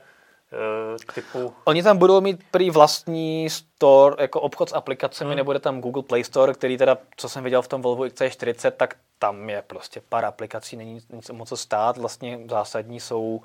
[1.14, 1.54] typu...
[1.64, 5.36] Oni tam budou mít prý vlastní store, jako obchod s aplikacemi, hmm.
[5.36, 8.96] nebude tam Google Play Store, který teda, co jsem viděl v tom Volvo XC40, tak
[9.18, 13.40] tam je prostě pár aplikací, není nic moc co stát, vlastně zásadní jsou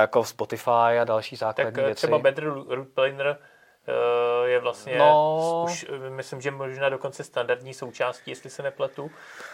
[0.00, 1.98] jako Spotify a další základní tak, eh, věci.
[1.98, 3.57] třeba Better Root Planner eh,
[4.44, 9.10] je vlastně, no, už, myslím, že možná dokonce standardní součástí, jestli se nepletu,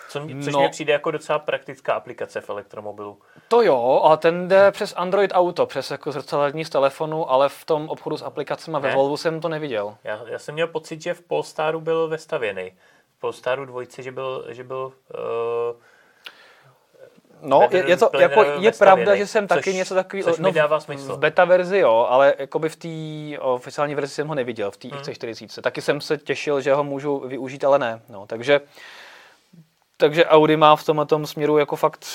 [0.08, 3.18] co, což no, mě přijde jako docela praktická aplikace v elektromobilu.
[3.48, 7.64] To jo, a ten jde přes Android Auto, přes jako zrcadlení z telefonu, ale v
[7.64, 9.96] tom obchodu s aplikacemi ve Volvo jsem to neviděl.
[10.04, 12.72] Já, já jsem měl pocit, že v Polestaru byl vestavěný.
[13.16, 15.82] V Polestaru dvojce, že byl, že byl uh,
[17.44, 21.16] No, je, je to jako, je pravda, že jsem taky něco takový, no, dává smysl.
[21.16, 24.88] v beta verzi jo, ale jakoby v té oficiální verzi jsem ho neviděl, v té
[24.88, 24.98] hmm.
[24.98, 25.62] XC40.
[25.62, 28.00] Taky jsem se těšil, že ho můžu využít, ale ne.
[28.08, 28.60] No, takže,
[29.96, 32.06] takže Audi má v tomhle tom směru jako fakt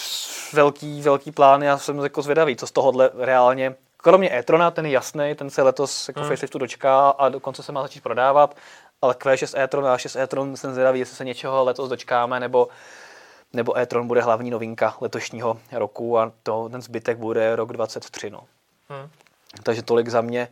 [0.54, 1.64] velký, velký plán.
[1.64, 5.62] Já jsem jako zvědavý, co z tohohle reálně Kromě e-trona, ten je jasný, ten se
[5.62, 6.30] letos jako hmm.
[6.30, 8.56] faceliftu dočká a dokonce se má začít prodávat,
[9.02, 12.68] ale Q6 e-tron a 6 e-tron jsem zvědavý, jestli se něčeho letos dočkáme, nebo
[13.54, 18.30] nebo e-tron bude hlavní novinka letošního roku a to, ten zbytek bude rok 23.
[18.30, 18.44] No.
[18.90, 19.10] Hmm.
[19.64, 20.48] Takže tolik za mě.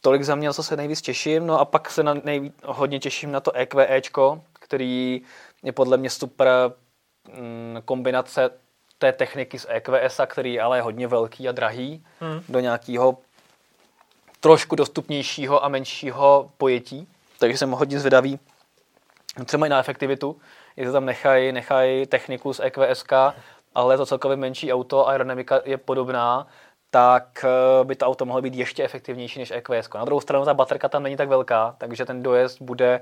[0.00, 1.46] Tolik za mě, na co se nejvíc těším.
[1.46, 5.22] No a pak se na nejvíc, hodně těším na to EQEčko, který
[5.62, 6.48] je podle mě super
[7.38, 8.50] mm, kombinace
[8.98, 12.42] té techniky z EQS, který ale je hodně velký a drahý, hmm.
[12.48, 13.18] do nějakého
[14.40, 17.08] trošku dostupnějšího a menšího pojetí.
[17.38, 18.38] Takže jsem hodně zvědavý
[19.44, 20.36] třeba i na efektivitu,
[20.76, 23.12] jestli tam nechají nechaj techniku z EQSK,
[23.74, 26.46] ale to celkově menší auto, aerodynamika je podobná,
[26.90, 29.88] tak eh, by to auto mohlo být ještě efektivnější než EQS.
[29.94, 33.00] Na druhou stranu ta baterka tam není tak velká, takže ten dojezd bude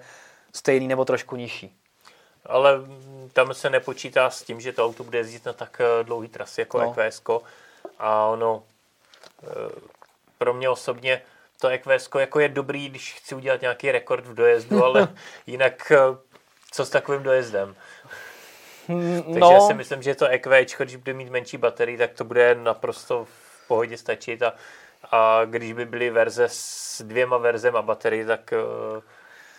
[0.55, 1.77] stejný nebo trošku nižší.
[2.47, 2.81] Ale
[3.33, 6.61] tam se nepočítá s tím, že to auto bude jezdit na tak eh, dlouhý trasy
[6.61, 6.95] jako no.
[6.99, 7.23] EQS.
[7.99, 8.63] A ono
[9.43, 9.49] eh,
[10.39, 11.23] pro mě osobně
[11.61, 15.09] to EQS jako je dobrý, když chci udělat nějaký rekord v dojezdu, ale
[15.47, 15.93] jinak
[16.71, 17.75] co s takovým dojezdem?
[18.89, 19.23] No.
[19.33, 23.25] Takže si myslím, že to EQ, když bude mít menší baterii, tak to bude naprosto
[23.25, 24.53] v pohodě stačit a,
[25.11, 29.03] a když by byly verze s dvěma verzema baterii, tak eh,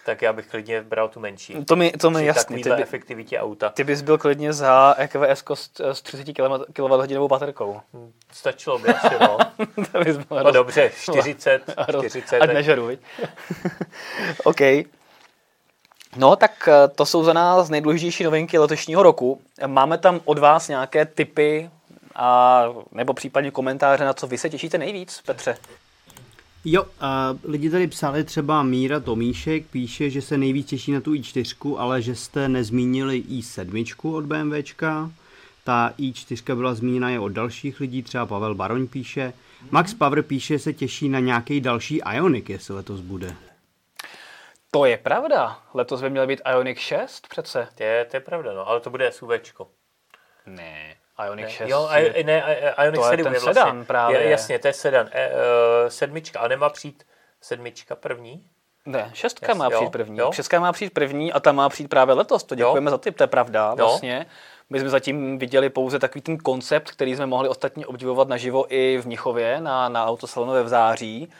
[0.06, 1.66] tak já bych klidně bral tu menší.
[1.66, 2.64] To mi, to mi jasný.
[2.64, 3.70] Ty by, efektivitě auta.
[3.70, 6.34] Ty bys byl klidně za EQS s, s 30
[6.74, 7.82] kWh baterkou.
[8.32, 9.38] Stačilo by asi, no.
[9.92, 12.42] to bys byl no dobře, 40, 40.
[12.42, 12.90] Ať nežeru,
[14.44, 14.62] OK.
[16.18, 19.42] No, tak eh, to jsou za nás nejdůležitější novinky letošního roku.
[19.68, 21.70] Máme tam od vás nějaké tipy
[22.16, 25.58] a, nebo případně komentáře, na co vy se těšíte nejvíc, Petře?
[26.66, 31.14] Jo, a lidi tady psali třeba Míra Tomíšek, píše, že se nejvíc těší na tu
[31.14, 35.12] i4, ale že jste nezmínili i7 od BMWčka.
[35.64, 39.34] Ta i4 byla zmíněna i od dalších lidí, třeba Pavel Baroň píše.
[39.72, 43.36] Max Power píše, že se těší na nějaký další Ionic, jestli letos bude.
[44.72, 45.60] To je pravda.
[45.74, 47.68] Letos by měl být Ionic 6 přece.
[47.76, 49.68] To je, to je pravda, no, ale to bude SUVčko.
[50.46, 50.96] Ne,
[51.26, 51.52] Ionic ne.
[51.52, 51.70] 6.
[51.70, 52.44] Jo, je, ne,
[52.86, 54.20] Ionic to 7 je vlastně, sedan právě.
[54.20, 55.10] Je, jasně, to je sedan.
[55.12, 55.36] E, uh,
[55.88, 57.04] sedmička, a nemá přijít
[57.42, 58.50] sedmička první?
[58.86, 60.18] Ne, šestka Yes, má přijít první.
[60.18, 60.32] Jo?
[60.32, 62.44] Šestka má přijít první a ta má přijít právě letos.
[62.44, 62.92] To děkujeme jo?
[62.92, 63.76] za tip, to je pravda jo?
[63.76, 64.26] vlastně.
[64.70, 68.98] My jsme zatím viděli pouze takový ten koncept, který jsme mohli ostatně obdivovat naživo i
[69.02, 71.32] v Mnichově na, na autosalonové v září.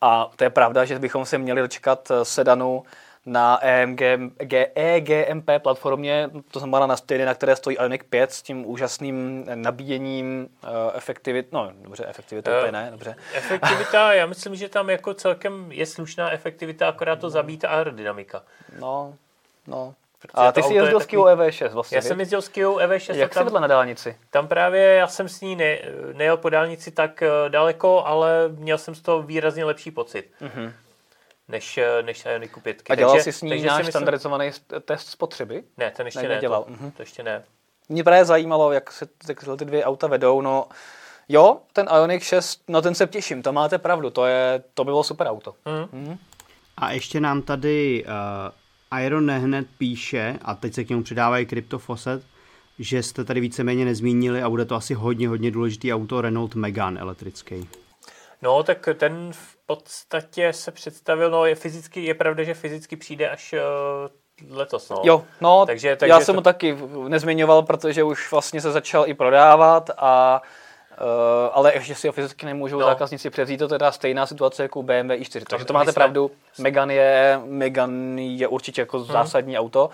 [0.00, 2.84] A to je pravda, že bychom se měli dočkat eh, sedanu
[3.28, 4.00] na EMG,
[4.74, 10.48] EGMP platformě, to znamená na stejné, na které stojí Ioniq 5 s tím úžasným nabíjením
[10.62, 13.16] uh, efektivit, no dobře, efektivita uh, ne, dobře.
[13.34, 18.42] Efektivita, já myslím, že tam jako celkem je slušná efektivita, akorát to zabít aerodynamika.
[18.78, 19.14] No,
[19.66, 19.94] no,
[20.34, 23.14] a ty jsi jezdil s Kia EV6 vlastně, Já jsem jezdil s Kia EV6.
[23.14, 24.16] Jak jsi vedla na dálnici?
[24.30, 25.78] Tam právě já jsem s ní ne,
[26.12, 30.30] nejel po dálnici tak eh, daleko, ale měl jsem z toho výrazně lepší pocit.
[30.40, 30.72] Mm-hmm.
[31.48, 32.82] Než, eh, než Ioniku 5.
[32.90, 33.92] A dělal takže, jsi s ní náš myslím...
[33.92, 34.50] standardizovaný
[34.84, 35.62] test spotřeby?
[35.76, 36.28] Ne, ten ještě ne.
[36.28, 36.64] Nedělal.
[36.64, 36.92] To, mm-hmm.
[36.92, 37.44] to ještě ne.
[37.88, 40.40] Mě právě zajímalo, jak se jak ty dvě auta vedou.
[40.40, 40.66] No,
[41.28, 44.88] jo, ten Ioniq 6, no ten se těším, to máte pravdu, to, je, to by
[44.88, 45.54] bylo super auto.
[45.64, 46.00] Mm.
[46.00, 46.18] Mm.
[46.76, 48.10] A ještě nám tady uh,
[49.04, 52.22] Iron hned píše, a teď se k němu přidávají CryptoFosset,
[52.78, 57.00] že jste tady víceméně nezmínili a bude to asi hodně, hodně důležitý auto Renault Megane
[57.00, 57.68] elektrický.
[58.42, 63.30] No, tak ten v podstatě se představil, no je fyzicky, je pravda, že fyzicky přijde
[63.30, 63.54] až
[64.48, 65.02] uh, letos, no.
[65.04, 66.76] Jo, no, Takže- takže, já jsem to- ho taky
[67.08, 70.48] nezmiňoval, protože už vlastně se začal i prodávat a Uh,
[71.52, 72.86] ale ještě si ho fyzicky nemůžou No.
[72.86, 75.42] zákazníci převzít, to je teda stejná situace jako BMW i4.
[75.48, 79.90] Takže to my máte pravdu, Megane je, Megane je určitě jako zásadní auto.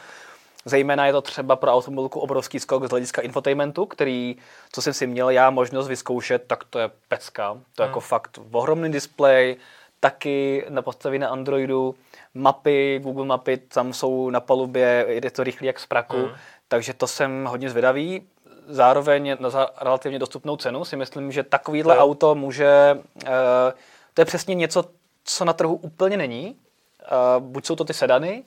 [0.65, 4.37] Zejména je to třeba pro automobilku obrovský skok z hlediska infotainmentu, který,
[4.73, 7.57] co jsem si měl já možnost vyzkoušet, tak to je pecka.
[7.75, 9.57] To je jako fakt ohromný displej,
[10.01, 11.95] taky na postavě na Androidu,
[12.35, 16.29] mapy, Google mapy, tam jsou na palubě, jde to rychle jak z praku,
[16.69, 18.27] takže to jsem hodně zvědavý.
[18.67, 22.01] Zároveň na za relativně dostupnou cenu si myslím, že takovýhle Jo.
[22.01, 23.73] auto může, eh,
[24.15, 24.85] to je přesně něco,
[25.25, 26.57] co na trhu úplně není.
[27.03, 27.07] Eh,
[27.39, 28.45] buď jsou to ty sedany,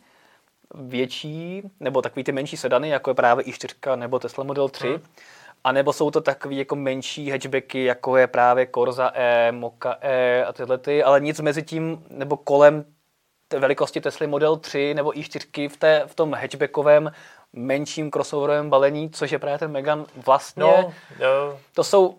[0.76, 5.02] větší, nebo takový ty menší sedany, jako je právě i4 nebo Tesla Model 3, hmm.
[5.64, 10.46] a nebo jsou to takový jako menší hatchbacky, jako je právě Corsa E, Moka E
[10.46, 12.86] a tyhle ty, ale nic mezi tím, nebo kolem
[13.48, 17.12] té velikosti Tesla Model 3 nebo i4 v, té, v tom hatchbackovém
[17.54, 20.62] menším crossoverovém balení, což je právě ten Megan vlastně.
[20.64, 22.18] No, jo, To jsou...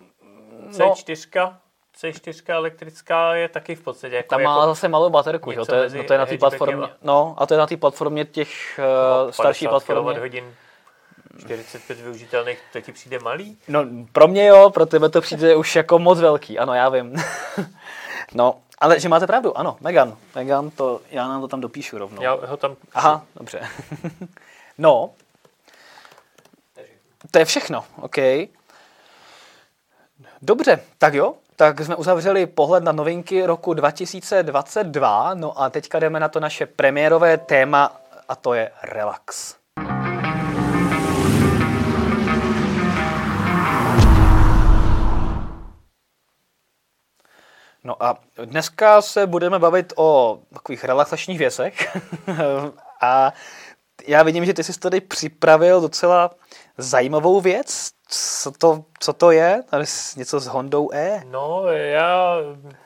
[0.78, 1.54] No, C4,
[2.00, 5.58] C4 elektrická je taky v podstatě jako, tam má jako zase malou baterku, že?
[5.58, 6.84] jo, To, je, no, to je na té platformě.
[6.86, 8.80] a- No, a to je na té platformě těch
[9.24, 10.20] uh, starší 50 platformě.
[10.20, 10.54] hodin
[11.40, 13.58] 45 využitelných, to ti přijde malý?
[13.68, 17.14] No, pro mě jo, pro tebe to přijde už jako moc velký, ano, já vím.
[18.34, 20.16] no, ale že máte pravdu, ano, Megan.
[20.34, 22.22] Megan, to, já nám to tam dopíšu rovnou.
[22.22, 22.76] Já ho tam...
[22.94, 23.60] Aha, dobře.
[24.78, 25.10] no,
[27.30, 28.16] to je všechno, OK.
[30.42, 36.20] Dobře, tak jo, tak jsme uzavřeli pohled na novinky roku 2022, no a teďka jdeme
[36.20, 39.54] na to naše premiérové téma a to je relax.
[47.84, 51.96] No a dneska se budeme bavit o takových relaxačních věcech.
[53.02, 53.32] a
[54.08, 56.30] já vidím, že ty jsi tady připravil docela
[56.78, 57.90] zajímavou věc.
[58.10, 59.62] Co to, co to je?
[59.70, 59.84] Tady
[60.16, 61.22] něco s Hondou E?
[61.30, 62.36] No, já,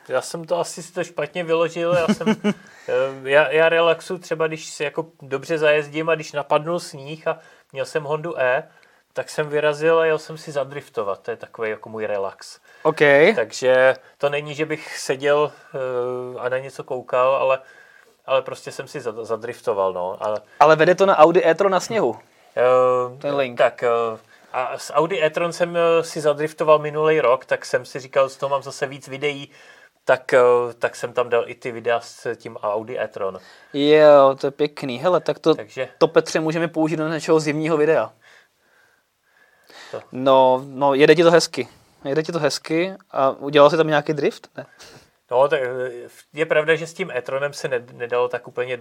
[0.09, 1.93] já jsem to asi si to špatně vyložil.
[1.93, 2.29] Já, jsem,
[2.89, 7.39] eh, já, já relaxu třeba, když si jako dobře zajezdím a když napadnul sníh a
[7.73, 8.69] měl jsem Hondu E,
[9.13, 11.23] tak jsem vyrazil a jel jsem si zadriftovat.
[11.23, 12.59] To je takový jako můj relax.
[12.83, 13.01] OK.
[13.37, 17.59] Takže to není, že bych seděl eh, a na něco koukal, ale,
[18.27, 19.93] ale prostě jsem si zad- zadriftoval.
[19.93, 20.17] No.
[20.21, 22.17] Ale, Ale vede to na Audi e-tron na sněhu.
[22.57, 23.59] eh, Ten link.
[23.59, 23.89] Tak, eh,
[24.53, 28.37] a s Audi e-tron jsem eh, si zadriftoval minulý rok, tak jsem si říkal, z
[28.37, 29.51] toho mám zase víc videí,
[30.05, 30.35] tak,
[30.79, 33.39] tak jsem tam dal i ty videa s tím Audi e-tron.
[33.73, 34.99] Jo, to je pěkný.
[34.99, 38.13] Hele, tak to, Takže to Petře můžeme použít do něčeho zimního videa.
[39.91, 40.01] To.
[40.13, 41.69] No, no, jede ti to hezky.
[42.05, 44.49] Jede ti to hezky a udělal jsi tam nějaký drift?
[44.57, 44.67] Ne?
[45.33, 45.91] No, tak eh,
[46.33, 48.79] je pravda, že s tím e-tronem se ne- nedalo tak úplně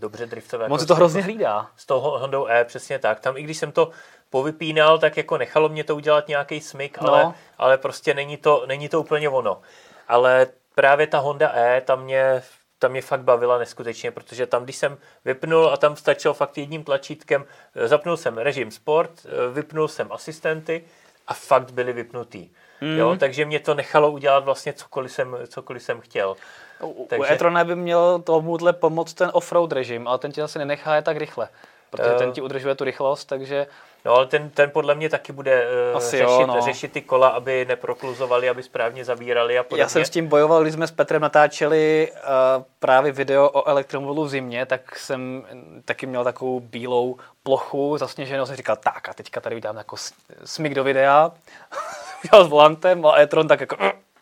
[0.00, 0.64] dobře driftovat.
[0.66, 1.70] On jako si to hrozně hlídá.
[1.76, 3.20] S toho Hondou E, přesně tak.
[3.20, 3.90] Tam i když jsem to
[4.30, 7.08] povypínal, tak jako nechalo mě to udělat nějaký smyk, No.
[7.14, 9.60] ale, ale prostě není to, není to úplně ono.
[10.08, 12.42] Ale právě ta Honda E, tam mě,
[12.78, 16.84] tam mě fakt bavila neskutečně, protože tam, když jsem vypnul a tam stačilo fakt jedním
[16.84, 17.44] tlačítkem,
[17.76, 20.84] eh, zapnul jsem režim sport, eh, vypnul jsem asistenty
[21.26, 22.48] a fakt byly vypnutý.
[22.80, 22.98] Mm.
[22.98, 26.36] Jo, takže mě to nechalo udělat vlastně cokoliv jsem, cokoliv jsem chtěl.
[26.80, 30.58] U, u Takže- e-trona by měl tomuhle pomoct ten off-road režim, ale ten ti zase
[30.58, 31.48] nenechá je tak rychle.
[31.90, 32.18] Protože Jo.
[32.18, 33.66] ten ti udržuje tu rychlost, takže
[34.04, 36.60] No ale ten, ten podle mě taky bude uh, Asi řešit, jo, no.
[36.60, 39.82] řešit ty kola, aby neprokluzovali, aby správně zavírali a podobně.
[39.82, 44.24] já jsem s tím bojoval, když jsme s Petrem natáčeli uh, právě video o elektromobilu
[44.24, 45.46] v zimě, tak jsem
[45.84, 49.96] taky měl takovou bílou plochu zasněženou, jsem říkal, tak a teďka tady udělám jako
[50.44, 51.30] smyk do videa,
[52.26, 53.76] udělal s volantem a e-tron tak jako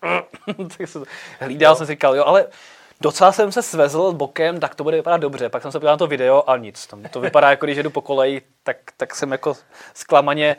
[0.79, 1.05] tak jsem
[1.41, 2.47] hlídal, jsem si říkal, jo, ale
[3.01, 5.49] docela jsem se svezl bokem, tak to bude vypadat dobře.
[5.49, 6.87] Pak jsem se podíval na to video a nic.
[6.87, 9.57] Tam to vypadá jako když jedu po koleji, tak, tak jsem jako
[9.95, 10.57] zklamaně.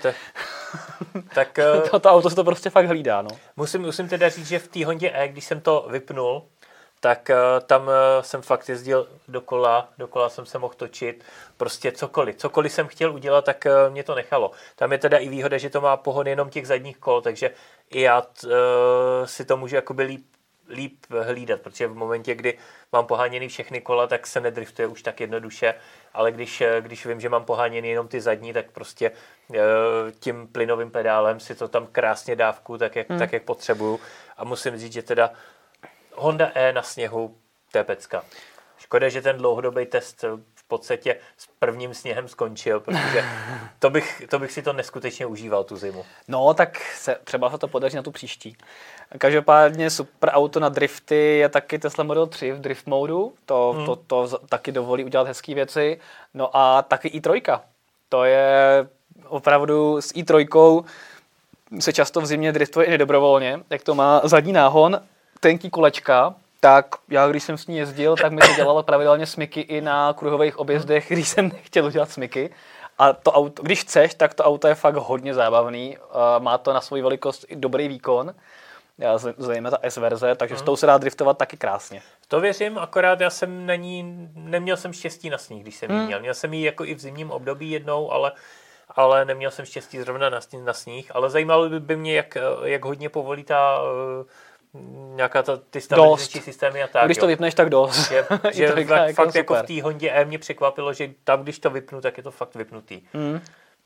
[1.34, 3.30] Tak uh, To, to auto se to prostě fakt hlídá, no.
[3.56, 6.44] musím, musím teda říct, že v té Hondě E, když jsem to vypnul,
[7.00, 11.24] tak uh, tam uh, jsem fakt jezdil dokola, dokola jsem se mohl točit,
[11.58, 12.36] prostě cokoliv.
[12.36, 14.52] Cokoliv jsem chtěl udělat, tak uh, mě to nechalo.
[14.76, 17.52] Tam je teda i výhoda, že to má pohon jenom těch zadních kol, takže
[17.90, 18.52] i já uh,
[19.26, 20.26] si to můžu jakoby líp,
[20.70, 22.58] líp hlídat, protože v momentě, kdy
[22.92, 25.74] mám poháněný všechny kola, tak se nedriftuje už tak jednoduše,
[26.14, 29.12] ale když, eh, když vím, že mám poháněný jenom ty zadní, tak prostě
[29.54, 29.58] eh,
[30.20, 33.20] tím plynovým pedálem si to tam krásně dávku, tak jak, hmm.
[33.20, 34.00] tak jak potřebuju.
[34.38, 35.32] A musím říct, že teda
[36.18, 37.36] Honda E na sněhu,
[37.72, 38.24] to je pecka.
[38.78, 40.26] Škoda, že ten dlouhodobý test
[40.68, 43.26] podstatě s prvním sněhem skončil, protože
[43.80, 46.06] to bych, to bych si to neskutečně užíval tu zimu.
[46.28, 48.58] No, tak se, třeba se to podaří na tu příští.
[49.18, 53.34] Každopádně super auto na drifty je taky Tesla Model 3 v drift modu.
[53.46, 53.86] To, hmm.
[53.86, 56.00] to, to, to taky dovolí udělat hezké věci.
[56.34, 57.60] No a taky i3.
[58.10, 58.88] To je
[59.28, 60.86] opravdu s i3
[61.80, 65.02] se často v zimě driftuje i nedobrovolně, jak to má zadní náhon,
[65.40, 69.62] tenký kolečka, tak já, když jsem s ní jezdil, tak mi to dělalo pravidelně smyky
[69.62, 72.50] i na kruhových objezdech, když jsem nechtěl udělat smyky.
[72.98, 75.98] A to auto, když chceš, tak to auto je fakt hodně zábavný.
[76.40, 78.36] Má to na svou velikost i dobrý výkon.
[79.38, 80.60] Zejména ta S verze, takže mm.
[80.60, 82.02] s tou se dá driftovat taky krásně.
[82.28, 86.06] To věřím, akorát já jsem na ní, neměl jsem štěstí na sníh, když jsem mm.
[86.06, 86.20] měl.
[86.20, 88.32] Měl jsem ji jako i v zimním období jednou, ale
[88.90, 91.12] ale neměl jsem štěstí zrovna na, na sníh.
[91.16, 93.80] Ale zajímalo by, by mě, jak, jak hodně povolí ta
[95.16, 97.06] nějaká ta, ty stabilizační systémy a tak.
[97.06, 98.10] Když to vypneš, tak dost.
[98.10, 101.60] Že, že fakt, jako fakt jako v té Hondě E mě překvapilo, že tam, když
[101.60, 103.02] to vypnu, tak je to fakt vypnutý.
[103.14, 103.42] Mm.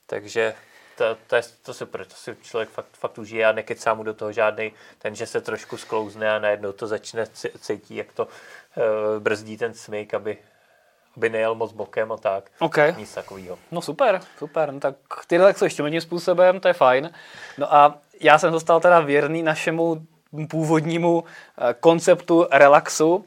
[0.06, 0.54] Takže
[1.00, 4.14] to, to, je to super, to si člověk fakt, fakt užije a nekecá mu do
[4.14, 7.28] toho žádný ten, že se trošku sklouzne a najednou to začne
[7.60, 10.38] cítit, jak to uh, brzdí ten smyk, aby,
[11.18, 12.52] aby nejel moc bokem a tak.
[12.60, 12.96] Okay.
[12.98, 13.60] Nic takového.
[13.72, 14.72] No super, super.
[14.72, 14.96] No, tak
[15.28, 17.12] ty tak ještě méně způsobem, to je fajn.
[17.58, 20.08] No a já jsem zostal teda věrný našemu
[20.50, 23.26] původnímu eh, konceptu relaxu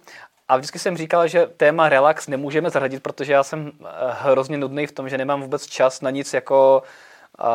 [0.48, 4.86] a vždycky jsem říkal, že téma relax nemůžeme zařadit, protože já jsem eh, hrozně nudný
[4.86, 6.82] v tom, že nemám vůbec čas na nic jako
[7.40, 7.46] uh,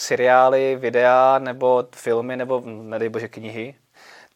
[0.00, 3.74] seriály, videa nebo filmy nebo nedej bože knihy.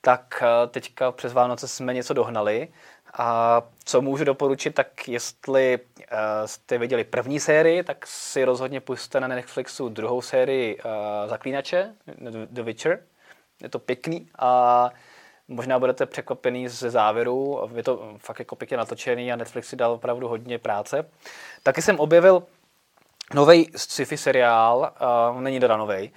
[0.01, 2.68] Tak uh, teďka přes Vánoce jsme něco dohnali
[3.18, 9.20] a co můžu doporučit, tak jestli uh, jste viděli první sérii, tak si rozhodně puste
[9.20, 10.90] na Netflixu druhou sérii uh,
[11.28, 11.95] Zaklínače,
[12.51, 12.99] The Witcher.
[13.62, 14.90] Je to pěkný a
[15.48, 17.68] možná budete překvapený ze závěru.
[17.74, 21.10] Je to fakt jako pěkně natočený a Netflix si dal opravdu hodně práce.
[21.62, 22.42] Taky jsem objevil
[23.34, 24.92] nový sci-fi seriál,
[25.32, 26.10] uh, není teda novej,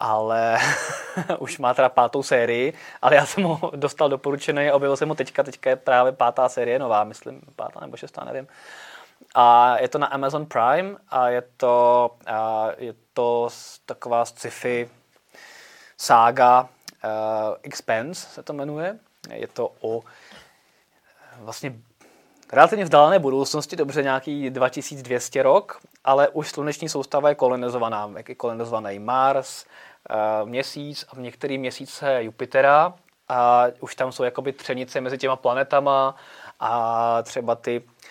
[0.00, 0.58] ale
[1.38, 2.72] už má teda pátou sérii,
[3.02, 6.48] ale já jsem ho dostal doporučený a objevil jsem ho teďka, teďka je právě pátá
[6.48, 8.46] série, nová, myslím, pátá nebo šestá, nevím.
[9.34, 13.48] A je to na Amazon Prime a je to, a je to
[13.86, 14.88] taková sci-fi
[15.98, 16.68] sága
[17.62, 18.98] Expense se to jmenuje.
[19.32, 20.02] Je to o
[21.38, 21.74] vlastně
[22.52, 28.10] relativně vzdálené budoucnosti, dobře nějaký 2200 rok, ale už sluneční soustava je kolonizovaná.
[28.16, 29.64] Jak je kolonizovaný Mars,
[30.10, 32.94] Eh, měsíc a v některý měsíce Jupitera
[33.28, 36.16] a už tam jsou jakoby třenice mezi těma planetama
[36.60, 38.02] a třeba ty eh,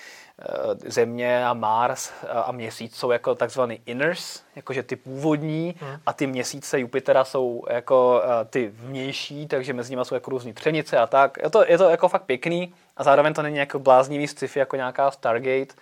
[0.85, 5.97] Země a Mars a Měsíc jsou jako takzvaný inners, jakože ty původní hmm.
[6.05, 10.53] a ty měsíce Jupitera jsou jako eh, ty vnější, takže mezi nimi jsou jako různý
[10.53, 11.37] třenice a tak.
[11.43, 14.75] Je to, je to jako fakt pěkný a zároveň to není jako bláznivý sci-fi jako
[14.75, 15.73] nějaká Stargate,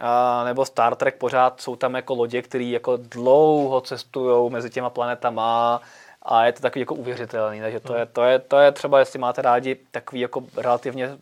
[0.00, 4.90] a, nebo Star Trek pořád jsou tam jako lodě, které jako dlouho cestují mezi těma
[4.90, 5.80] planetama
[6.22, 9.18] a je to takový jako uvěřitelný, takže to je, to je, to je třeba, jestli
[9.18, 11.18] máte rádi takový jako relativně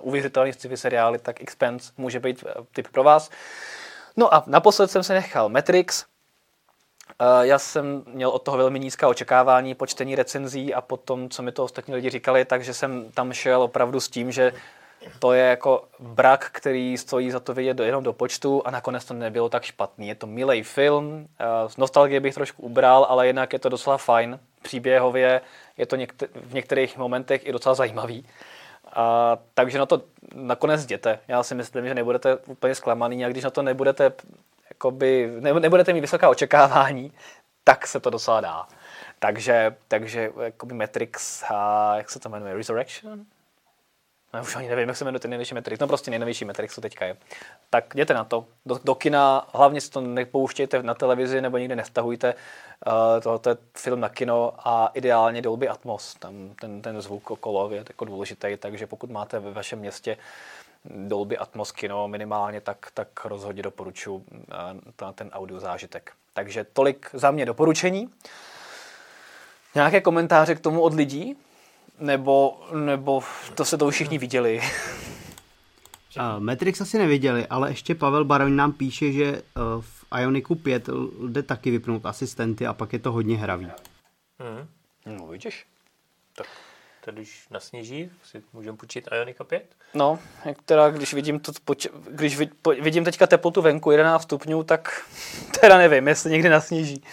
[0.00, 3.30] uvěřitelný sci-fi seriály, tak Expense může být uh, typ pro vás.
[4.16, 6.04] No a naposled jsem se nechal Matrix,
[7.20, 11.28] Uh, já jsem měl od toho velmi nízká očekávání po čtení recenzí a po tom,
[11.28, 14.52] co mi to ostatní lidi říkali, takže jsem tam šel opravdu s tím, že
[15.18, 19.14] to je jako brak, který stojí za to vidět jenom do počtu a nakonec to
[19.14, 20.08] nebylo tak špatný.
[20.08, 21.28] Je to milý film,
[21.66, 24.38] z nostalgie bych trošku ubral, ale jinak je to docela fajn.
[24.62, 25.40] Příběhově
[25.76, 25.96] je to
[26.34, 28.26] v některých momentech i docela zajímavý.
[28.92, 30.02] A, takže na to
[30.34, 31.18] nakonec jděte.
[31.28, 34.12] Já si myslím, že nebudete úplně zklamaný a když na to nebudete,
[34.70, 37.12] jakoby, ne, nebudete mít vysoká očekávání,
[37.64, 38.66] tak se to docela dá.
[39.18, 43.24] Takže, takže jakoby Matrix, a, jak se to jmenuje, Resurrection?
[44.34, 45.80] No, už ani nevím, jak se jmenuje ten nejnovější Matrix.
[45.80, 47.16] No prostě nejnovější Matrix, co teďka je.
[47.70, 48.46] Tak jděte na to.
[48.66, 52.34] Do, do kina, hlavně si to nepouštějte na televizi nebo nikde nestahujte.
[52.86, 56.14] Uh, tohle je film na kino a ideálně Dolby Atmos.
[56.14, 60.16] Tam ten, ten zvuk okolo je jako důležitý, takže pokud máte ve vašem městě
[60.84, 66.12] Dolby Atmos kino minimálně, tak, tak rozhodně doporučuji uh, ten audio zážitek.
[66.34, 68.10] Takže tolik za mě doporučení.
[69.74, 71.36] Nějaké komentáře k tomu od lidí?
[72.02, 73.22] Nebo, nebo
[73.54, 74.60] to se to už všichni viděli.
[76.16, 80.88] Uh, Matrix asi neviděli, ale ještě Pavel Baroň nám píše, že uh, v Ioniku 5
[81.28, 83.68] jde taky vypnout asistenty a pak je to hodně hravý.
[84.38, 84.68] Hmm.
[85.18, 85.66] No vidíš.
[86.36, 86.46] Tak
[87.04, 89.76] to když nasněží, si můžeme počít Ionika 5?
[89.94, 91.52] No, jak teda, když vidím, to,
[92.10, 92.38] když
[92.80, 95.04] vidím teďka teplotu venku 11 stupňů, tak
[95.60, 97.04] teda nevím, jestli někdy nasněží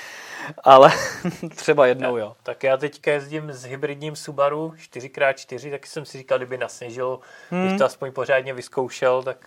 [0.63, 0.91] ale
[1.55, 2.35] třeba jednou, jo.
[2.43, 7.19] Tak já teďka jezdím s hybridním Subaru 4x4, tak jsem si říkal, kdyby nasněžil,
[7.49, 7.67] hmm.
[7.67, 9.37] když to aspoň pořádně vyzkoušel, tak...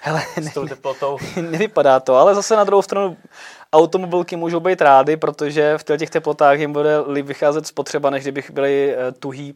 [0.00, 1.18] Hele, s tou teplotou.
[1.40, 3.16] nevypadá to, ale zase na druhou stranu
[3.72, 8.50] automobilky můžou být rády, protože v těch teplotách jim bude líp vycházet spotřeba, než kdybych
[8.50, 9.54] byli eh, tuhý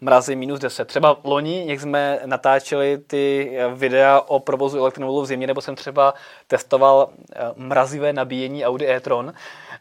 [0.00, 0.88] mrazy minus 10.
[0.88, 5.76] Třeba loni, jak jsme natáčeli ty eh, videa o provozu elektromobilu v zimě, nebo jsem
[5.76, 6.14] třeba
[6.46, 9.32] testoval eh, mrazivé nabíjení Audi e-tron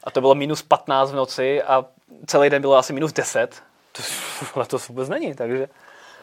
[0.03, 1.85] a to bylo minus 15 v noci a
[2.27, 3.63] celý den bylo asi minus 10.
[3.91, 4.03] To
[4.59, 5.69] letos vůbec není, takže...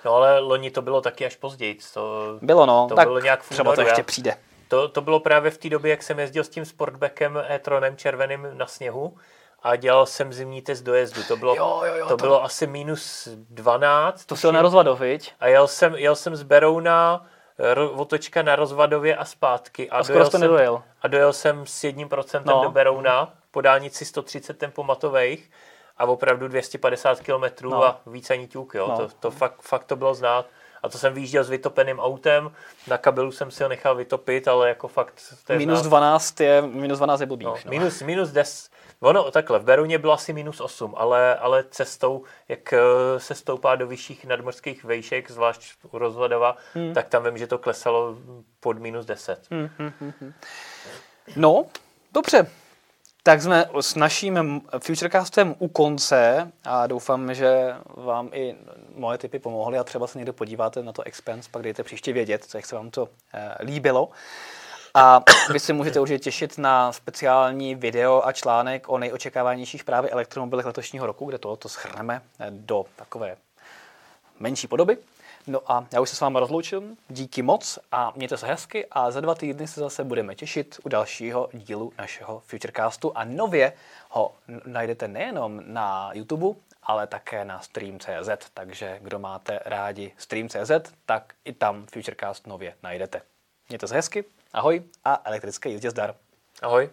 [0.05, 1.78] No ale loni to bylo taky až později.
[1.95, 4.36] To, bylo no, to tak bylo nějak v třeba to ještě přijde.
[4.68, 8.49] To, to bylo právě v té době, jak jsem jezdil s tím Sportbackem e-tronem červeným
[8.53, 9.16] na sněhu
[9.63, 11.23] a dělal jsem zimní test dojezdu.
[11.29, 14.25] To bylo, Jo, jo, jo, to to- bylo asi minus 12.
[14.27, 15.33] To se na rozvadov, viď?
[15.41, 17.27] A jel jsem, jel jsem z Berouna
[17.59, 19.91] ro, otočka na Rozvadově a zpátky.
[19.91, 20.83] A, A skoro to jsem, nedojel.
[21.03, 22.63] A dojel jsem s jedním procentem No.
[22.63, 25.51] do Berouna po dálnici 130 tempomatových
[25.99, 27.71] a opravdu 250 km No.
[27.71, 27.85] no.
[27.85, 28.75] a víc ani ťuk.
[28.75, 28.87] Jo.
[28.89, 28.97] No.
[28.97, 30.47] To, to fakt, fakt to bylo znát.
[30.83, 32.53] A to jsem vyjížděl s vytopeným autem,
[32.89, 35.13] na kabelu jsem si ho nechal vytopit, ale jako fakt
[35.47, 35.89] to je Minus znát.
[35.89, 37.45] 12 je, minus 12 je blbý.
[37.45, 38.73] No, No, minus, minus 10.
[39.03, 42.80] Ono takhle, v Berouně bylo asi minus 8, ale, ale cestou, jak eh,
[43.18, 46.94] se stoupá do vyšších nadmořských vejšek, zvlášť u Rozvadova, hmm.
[46.94, 48.16] tak tam vím, že to klesalo
[48.61, 49.46] pod minus 10.
[49.50, 49.70] Hmm.
[51.36, 51.66] No,
[52.12, 52.46] dobře.
[53.22, 58.57] Tak jsme s naším Futurecastem u konce a doufám, že vám i
[58.94, 62.46] moje typy pomohly a třeba se někdo podíváte na to Expense, pak dejte příště vědět,
[62.55, 64.11] jak se vám to eh, líbilo.
[64.95, 65.22] A
[65.53, 71.07] vy se můžete určitě těšit na speciální video a článek o nejočekávanějších právě elektromobilech letošního
[71.07, 73.36] roku, kde tohoto schrneme eh, do takové
[74.40, 74.99] menší podoby.
[75.47, 79.11] No a já už se s vámi rozloučím, díky moc a mějte se hezky a
[79.11, 83.72] za dva týdny se zase budeme těšit u dalšího dílu našeho Futurecastu a nově
[84.11, 84.34] ho
[84.66, 91.53] najdete nejenom na YouTube, ale také na Stream.cz, takže kdo máte rádi Stream.cz, tak i
[91.53, 93.22] tam Futurecast nově najdete.
[93.68, 96.14] Mějte se hezky, ahoj a elektrické jízdě zdar.
[96.62, 96.90] Ahoj.